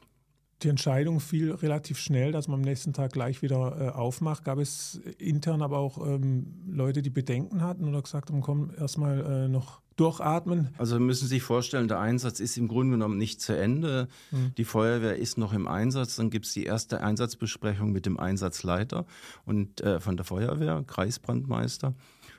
Die 0.64 0.70
Entscheidung 0.70 1.20
fiel 1.20 1.52
relativ 1.52 1.98
schnell, 1.98 2.32
dass 2.32 2.48
man 2.48 2.60
am 2.60 2.66
nächsten 2.66 2.94
Tag 2.94 3.14
gleich 3.14 3.42
wieder 3.42 3.76
äh, 3.80 3.90
aufmacht. 3.90 4.44
Gab 4.44 4.60
es 4.60 5.02
intern 5.18 5.62
aber 5.62 5.80
auch 5.80 6.06
ähm, 6.06 6.46
Leute, 6.68 7.02
die 7.02 7.10
Bedenken 7.10 7.62
hatten 7.62 7.88
oder 7.88 8.02
gesagt 8.02 8.30
haben, 8.30 8.42
komm, 8.42 8.72
erstmal 8.78 9.26
äh, 9.26 9.48
noch 9.48 9.82
durchatmen? 9.96 10.70
Also 10.78 11.00
müssen 11.00 11.24
Sie 11.24 11.36
sich 11.36 11.44
vorstellen, 11.44 11.88
der 11.88 12.00
Einsatz 12.00 12.40
ist 12.40 12.58
im 12.58 12.68
Grunde 12.68 12.92
genommen 12.92 13.18
nicht 13.18 13.42
zu 13.42 13.58
Ende. 13.58 14.08
Mhm. 14.32 14.54
Die 14.58 14.66
Feuerwehr 14.66 15.18
ist 15.18 15.38
noch 15.38 15.54
im 15.54 15.68
Einsatz. 15.68 16.16
Dann 16.16 16.30
gibt 16.30 16.46
es 16.46 16.54
die 16.54 16.64
erste 16.64 17.02
Einsatzbesprechung 17.02 17.92
mit 17.92 18.06
dem 18.06 18.20
Einsatzleiter 18.20 19.06
und 19.46 19.82
äh, 19.82 20.00
von 20.00 20.18
der 20.18 20.26
Feuerwehr, 20.26 20.84
Kreisbrandmeister. 20.86 21.94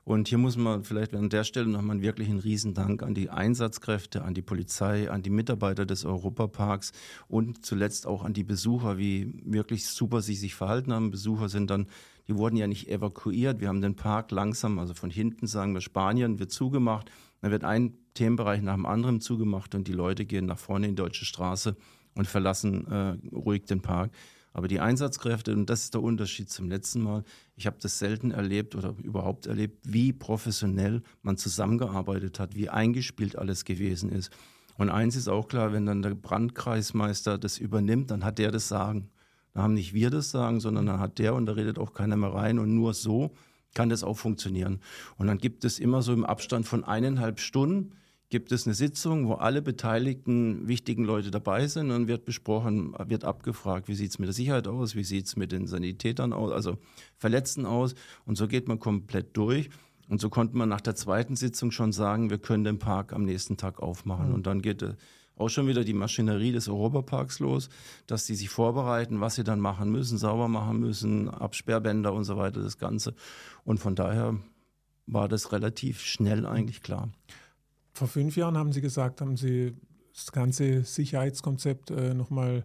Und 0.04 0.26
hier 0.26 0.38
muss 0.38 0.56
man 0.56 0.82
vielleicht 0.82 1.14
an 1.14 1.28
der 1.28 1.44
Stelle 1.44 1.68
nochmal 1.68 2.02
wirklich 2.02 2.28
einen 2.28 2.40
Riesendank 2.40 3.04
an 3.04 3.14
die 3.14 3.30
Einsatzkräfte, 3.30 4.22
an 4.22 4.34
die 4.34 4.42
Polizei, 4.42 5.08
an 5.08 5.22
die 5.22 5.30
Mitarbeiter 5.30 5.86
des 5.86 6.04
Europaparks 6.04 6.92
und 7.28 7.64
zuletzt 7.64 8.06
auch 8.08 8.24
an 8.24 8.32
die 8.32 8.42
Besucher, 8.42 8.98
wie 8.98 9.32
wirklich 9.44 9.86
super 9.86 10.20
sie 10.20 10.34
sich 10.34 10.56
verhalten 10.56 10.92
haben. 10.92 11.12
Besucher 11.12 11.48
sind 11.48 11.70
dann, 11.70 11.86
die 12.26 12.36
wurden 12.36 12.56
ja 12.56 12.66
nicht 12.66 12.88
evakuiert. 12.88 13.60
Wir 13.60 13.68
haben 13.68 13.80
den 13.80 13.94
Park 13.94 14.32
langsam, 14.32 14.80
also 14.80 14.92
von 14.92 15.10
hinten 15.10 15.46
sagen 15.46 15.72
wir 15.72 15.80
Spanien, 15.80 16.40
wird 16.40 16.50
zugemacht. 16.50 17.08
Dann 17.40 17.52
wird 17.52 17.62
ein 17.62 17.94
Themenbereich 18.14 18.60
nach 18.60 18.74
dem 18.74 18.86
anderen 18.86 19.20
zugemacht 19.20 19.74
und 19.76 19.86
die 19.86 19.92
Leute 19.92 20.24
gehen 20.24 20.46
nach 20.46 20.58
vorne 20.58 20.86
in 20.86 20.92
die 20.92 21.02
Deutsche 21.02 21.24
Straße 21.24 21.76
und 22.14 22.26
verlassen 22.26 22.86
äh, 22.88 23.16
ruhig 23.34 23.64
den 23.66 23.82
Park. 23.82 24.10
Aber 24.52 24.68
die 24.68 24.80
Einsatzkräfte, 24.80 25.52
und 25.52 25.68
das 25.70 25.84
ist 25.84 25.94
der 25.94 26.02
Unterschied 26.02 26.50
zum 26.50 26.68
letzten 26.68 27.02
Mal, 27.02 27.24
ich 27.56 27.66
habe 27.66 27.78
das 27.80 27.98
selten 27.98 28.30
erlebt 28.30 28.74
oder 28.74 28.94
überhaupt 29.02 29.46
erlebt, 29.46 29.78
wie 29.84 30.12
professionell 30.12 31.02
man 31.22 31.36
zusammengearbeitet 31.36 32.38
hat, 32.38 32.54
wie 32.54 32.68
eingespielt 32.68 33.36
alles 33.36 33.64
gewesen 33.64 34.10
ist. 34.10 34.30
Und 34.76 34.90
eins 34.90 35.16
ist 35.16 35.28
auch 35.28 35.48
klar, 35.48 35.72
wenn 35.72 35.86
dann 35.86 36.02
der 36.02 36.14
Brandkreismeister 36.14 37.38
das 37.38 37.58
übernimmt, 37.58 38.10
dann 38.10 38.24
hat 38.24 38.38
der 38.38 38.50
das 38.50 38.68
Sagen. 38.68 39.10
Da 39.54 39.62
haben 39.62 39.74
nicht 39.74 39.92
wir 39.92 40.10
das 40.10 40.30
Sagen, 40.30 40.60
sondern 40.60 40.86
dann 40.86 41.00
hat 41.00 41.18
der 41.18 41.34
und 41.34 41.46
da 41.46 41.52
redet 41.52 41.78
auch 41.78 41.92
keiner 41.92 42.16
mehr 42.16 42.32
rein. 42.32 42.58
Und 42.58 42.74
nur 42.74 42.94
so 42.94 43.34
kann 43.74 43.88
das 43.88 44.02
auch 44.02 44.16
funktionieren. 44.16 44.80
Und 45.16 45.26
dann 45.26 45.38
gibt 45.38 45.64
es 45.64 45.78
immer 45.78 46.02
so 46.02 46.12
im 46.12 46.24
Abstand 46.24 46.66
von 46.66 46.84
eineinhalb 46.84 47.40
Stunden 47.40 47.92
gibt 48.32 48.50
es 48.50 48.66
eine 48.66 48.74
Sitzung, 48.74 49.28
wo 49.28 49.34
alle 49.34 49.60
beteiligten 49.60 50.66
wichtigen 50.66 51.04
Leute 51.04 51.30
dabei 51.30 51.66
sind 51.66 51.90
und 51.90 52.08
wird 52.08 52.24
besprochen, 52.24 52.94
wird 53.06 53.24
abgefragt, 53.24 53.88
wie 53.88 53.94
sieht 53.94 54.10
es 54.10 54.18
mit 54.18 54.26
der 54.26 54.32
Sicherheit 54.32 54.66
aus, 54.66 54.96
wie 54.96 55.04
sieht 55.04 55.26
es 55.26 55.36
mit 55.36 55.52
den 55.52 55.66
Sanitätern 55.66 56.32
aus, 56.32 56.50
also 56.50 56.78
Verletzten 57.18 57.66
aus. 57.66 57.94
Und 58.24 58.36
so 58.36 58.48
geht 58.48 58.68
man 58.68 58.80
komplett 58.80 59.36
durch. 59.36 59.68
Und 60.08 60.18
so 60.18 60.30
konnte 60.30 60.56
man 60.56 60.70
nach 60.70 60.80
der 60.80 60.94
zweiten 60.94 61.36
Sitzung 61.36 61.72
schon 61.72 61.92
sagen, 61.92 62.30
wir 62.30 62.38
können 62.38 62.64
den 62.64 62.78
Park 62.78 63.12
am 63.12 63.24
nächsten 63.24 63.58
Tag 63.58 63.80
aufmachen. 63.82 64.28
Mhm. 64.28 64.34
Und 64.34 64.46
dann 64.46 64.62
geht 64.62 64.80
äh, 64.80 64.94
auch 65.36 65.50
schon 65.50 65.66
wieder 65.66 65.84
die 65.84 65.92
Maschinerie 65.92 66.52
des 66.52 66.70
Europaparks 66.70 67.38
los, 67.38 67.68
dass 68.06 68.24
die 68.24 68.34
sich 68.34 68.48
vorbereiten, 68.48 69.20
was 69.20 69.34
sie 69.34 69.44
dann 69.44 69.60
machen 69.60 69.92
müssen, 69.92 70.16
sauber 70.16 70.48
machen 70.48 70.80
müssen, 70.80 71.28
Absperrbänder 71.28 72.14
und 72.14 72.24
so 72.24 72.38
weiter, 72.38 72.62
das 72.62 72.78
Ganze. 72.78 73.14
Und 73.64 73.78
von 73.78 73.94
daher 73.94 74.38
war 75.06 75.28
das 75.28 75.52
relativ 75.52 76.00
schnell 76.00 76.46
eigentlich 76.46 76.82
klar. 76.82 77.10
Vor 77.92 78.08
fünf 78.08 78.36
Jahren 78.36 78.56
haben 78.56 78.72
Sie 78.72 78.80
gesagt, 78.80 79.20
haben 79.20 79.36
Sie 79.36 79.76
das 80.14 80.32
ganze 80.32 80.82
Sicherheitskonzept 80.82 81.90
äh, 81.90 82.14
nochmal 82.14 82.64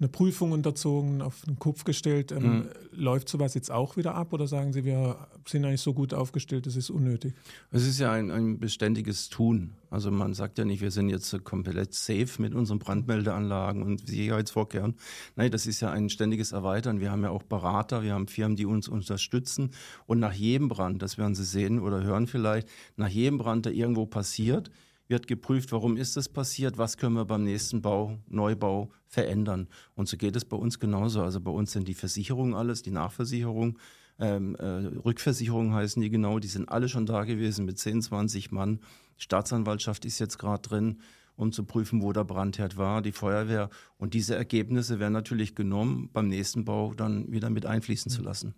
eine 0.00 0.08
Prüfung 0.08 0.50
unterzogen, 0.50 1.22
auf 1.22 1.42
den 1.42 1.58
Kopf 1.58 1.84
gestellt. 1.84 2.32
Ähm, 2.32 2.42
mhm. 2.42 2.68
Läuft 2.92 3.28
sowas 3.28 3.54
jetzt 3.54 3.70
auch 3.70 3.96
wieder 3.96 4.14
ab 4.14 4.32
oder 4.32 4.48
sagen 4.48 4.72
Sie, 4.72 4.84
wir 4.84 5.28
sind 5.46 5.64
eigentlich 5.64 5.82
so 5.82 5.94
gut 5.94 6.12
aufgestellt, 6.12 6.66
das 6.66 6.74
ist 6.74 6.90
unnötig? 6.90 7.34
Es 7.70 7.86
ist 7.86 8.00
ja 8.00 8.10
ein, 8.10 8.30
ein 8.32 8.58
beständiges 8.58 9.28
Tun. 9.28 9.74
Also 9.90 10.10
man 10.10 10.34
sagt 10.34 10.58
ja 10.58 10.64
nicht, 10.64 10.82
wir 10.82 10.90
sind 10.90 11.10
jetzt 11.10 11.44
komplett 11.44 11.94
safe 11.94 12.42
mit 12.42 12.54
unseren 12.54 12.80
Brandmeldeanlagen 12.80 13.82
und 13.82 14.08
Sicherheitsvorkehren. 14.08 14.94
Nein, 15.36 15.52
das 15.52 15.66
ist 15.66 15.80
ja 15.80 15.92
ein 15.92 16.10
ständiges 16.10 16.50
Erweitern. 16.50 16.98
Wir 16.98 17.12
haben 17.12 17.22
ja 17.22 17.30
auch 17.30 17.44
Berater, 17.44 18.02
wir 18.02 18.14
haben 18.14 18.26
Firmen, 18.26 18.56
die 18.56 18.66
uns 18.66 18.88
unterstützen. 18.88 19.70
Und 20.06 20.18
nach 20.18 20.32
jedem 20.32 20.68
Brand, 20.68 21.02
das 21.02 21.18
werden 21.18 21.36
Sie 21.36 21.44
sehen 21.44 21.78
oder 21.78 22.02
hören 22.02 22.26
vielleicht, 22.26 22.68
nach 22.96 23.08
jedem 23.08 23.38
Brand, 23.38 23.66
der 23.66 23.72
irgendwo 23.74 24.06
passiert, 24.06 24.72
wird 25.08 25.26
geprüft, 25.26 25.72
warum 25.72 25.96
ist 25.96 26.16
das 26.16 26.28
passiert, 26.28 26.78
was 26.78 26.96
können 26.96 27.14
wir 27.14 27.24
beim 27.24 27.44
nächsten 27.44 27.82
Bau, 27.82 28.18
Neubau 28.28 28.90
verändern. 29.06 29.68
Und 29.94 30.08
so 30.08 30.16
geht 30.16 30.36
es 30.36 30.44
bei 30.44 30.56
uns 30.56 30.78
genauso. 30.78 31.22
Also 31.22 31.40
bei 31.40 31.50
uns 31.50 31.72
sind 31.72 31.88
die 31.88 31.94
Versicherungen 31.94 32.54
alles, 32.54 32.82
die 32.82 32.90
Nachversicherung, 32.90 33.78
ähm, 34.18 34.54
äh, 34.56 34.64
Rückversicherung 34.64 35.74
heißen 35.74 36.00
die 36.00 36.10
genau, 36.10 36.38
die 36.38 36.48
sind 36.48 36.68
alle 36.68 36.88
schon 36.88 37.06
da 37.06 37.24
gewesen 37.24 37.64
mit 37.64 37.78
10, 37.78 38.02
20 38.02 38.52
Mann. 38.52 38.80
Die 39.18 39.22
Staatsanwaltschaft 39.22 40.04
ist 40.04 40.18
jetzt 40.18 40.38
gerade 40.38 40.62
drin, 40.62 41.00
um 41.36 41.50
zu 41.50 41.64
prüfen, 41.64 42.00
wo 42.02 42.12
der 42.12 42.24
Brandherd 42.24 42.76
war, 42.76 43.02
die 43.02 43.12
Feuerwehr. 43.12 43.70
Und 43.96 44.14
diese 44.14 44.36
Ergebnisse 44.36 45.00
werden 45.00 45.12
natürlich 45.12 45.54
genommen, 45.54 46.10
beim 46.12 46.28
nächsten 46.28 46.64
Bau 46.64 46.94
dann 46.94 47.30
wieder 47.32 47.50
mit 47.50 47.66
einfließen 47.66 48.10
zu 48.10 48.22
lassen. 48.22 48.54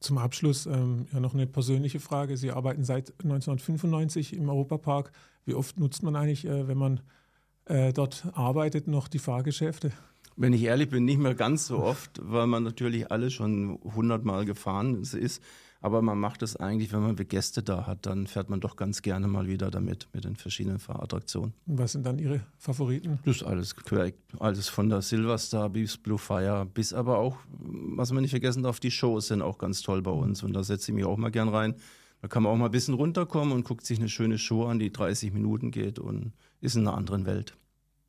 Zum 0.00 0.18
Abschluss 0.18 0.66
ähm, 0.66 1.06
ja 1.12 1.20
noch 1.20 1.34
eine 1.34 1.46
persönliche 1.46 2.00
Frage. 2.00 2.36
Sie 2.36 2.50
arbeiten 2.50 2.84
seit 2.84 3.10
1995 3.22 4.34
im 4.34 4.48
Europapark. 4.48 5.12
Wie 5.44 5.54
oft 5.54 5.78
nutzt 5.78 6.02
man 6.02 6.16
eigentlich, 6.16 6.46
äh, 6.46 6.68
wenn 6.68 6.78
man 6.78 7.00
äh, 7.66 7.92
dort 7.92 8.26
arbeitet, 8.32 8.88
noch 8.88 9.08
die 9.08 9.18
Fahrgeschäfte? 9.18 9.92
Wenn 10.36 10.52
ich 10.52 10.62
ehrlich 10.62 10.88
bin, 10.88 11.04
nicht 11.04 11.18
mehr 11.18 11.34
ganz 11.34 11.66
so 11.66 11.78
oft, 11.78 12.20
weil 12.22 12.46
man 12.46 12.64
natürlich 12.64 13.12
alle 13.12 13.30
schon 13.30 13.78
hundertmal 13.84 14.44
gefahren 14.44 15.02
ist. 15.02 15.40
Aber 15.80 16.00
man 16.00 16.18
macht 16.18 16.42
es 16.42 16.56
eigentlich, 16.56 16.94
wenn 16.94 17.02
man 17.02 17.14
Gäste 17.14 17.62
da 17.62 17.86
hat, 17.86 18.06
dann 18.06 18.26
fährt 18.26 18.48
man 18.48 18.58
doch 18.58 18.76
ganz 18.76 19.02
gerne 19.02 19.28
mal 19.28 19.46
wieder 19.46 19.70
damit, 19.70 20.08
mit 20.14 20.24
den 20.24 20.34
verschiedenen 20.34 20.78
Fahrattraktionen. 20.78 21.52
Und 21.66 21.78
was 21.78 21.92
sind 21.92 22.06
dann 22.06 22.18
Ihre 22.18 22.40
Favoriten? 22.56 23.18
Das 23.26 23.36
ist 23.36 23.42
alles, 23.42 23.76
alles 24.38 24.68
von 24.70 24.88
der 24.88 25.02
Silverstar 25.02 25.68
bis 25.68 25.98
Blue 25.98 26.16
Fire, 26.16 26.64
bis 26.64 26.94
aber 26.94 27.18
auch, 27.18 27.36
was 27.50 28.12
man 28.12 28.22
nicht 28.22 28.30
vergessen 28.30 28.62
darf, 28.62 28.80
die 28.80 28.90
Shows 28.90 29.28
sind 29.28 29.42
auch 29.42 29.58
ganz 29.58 29.82
toll 29.82 30.00
bei 30.00 30.10
uns. 30.10 30.42
Und 30.42 30.54
da 30.54 30.64
setze 30.64 30.90
ich 30.90 30.94
mich 30.94 31.04
auch 31.04 31.18
mal 31.18 31.30
gern 31.30 31.50
rein. 31.50 31.74
Da 32.24 32.28
kann 32.28 32.42
man 32.42 32.52
auch 32.52 32.56
mal 32.56 32.64
ein 32.64 32.70
bisschen 32.70 32.94
runterkommen 32.94 33.52
und 33.52 33.66
guckt 33.66 33.84
sich 33.84 33.98
eine 33.98 34.08
schöne 34.08 34.38
Show 34.38 34.64
an, 34.64 34.78
die 34.78 34.90
30 34.90 35.34
Minuten 35.34 35.70
geht 35.70 35.98
und 35.98 36.32
ist 36.62 36.74
in 36.74 36.88
einer 36.88 36.96
anderen 36.96 37.26
Welt. 37.26 37.54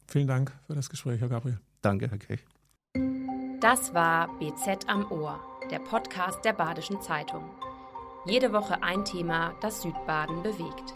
Vielen 0.07 0.25
Dank 0.25 0.53
für 0.67 0.73
das 0.73 0.89
Gespräch, 0.89 1.19
Herr 1.19 1.27
Gabriel. 1.27 1.59
Danke, 1.81 2.09
Herr 2.09 2.17
Kech. 2.17 2.39
Das 3.59 3.93
war 3.93 4.29
BZ 4.39 4.87
am 4.87 5.11
Ohr, 5.11 5.41
der 5.69 5.79
Podcast 5.79 6.45
der 6.45 6.53
Badischen 6.53 7.01
Zeitung. 7.01 7.43
Jede 8.25 8.53
Woche 8.53 8.81
ein 8.83 9.03
Thema, 9.03 9.53
das 9.59 9.81
Südbaden 9.81 10.43
bewegt. 10.43 10.93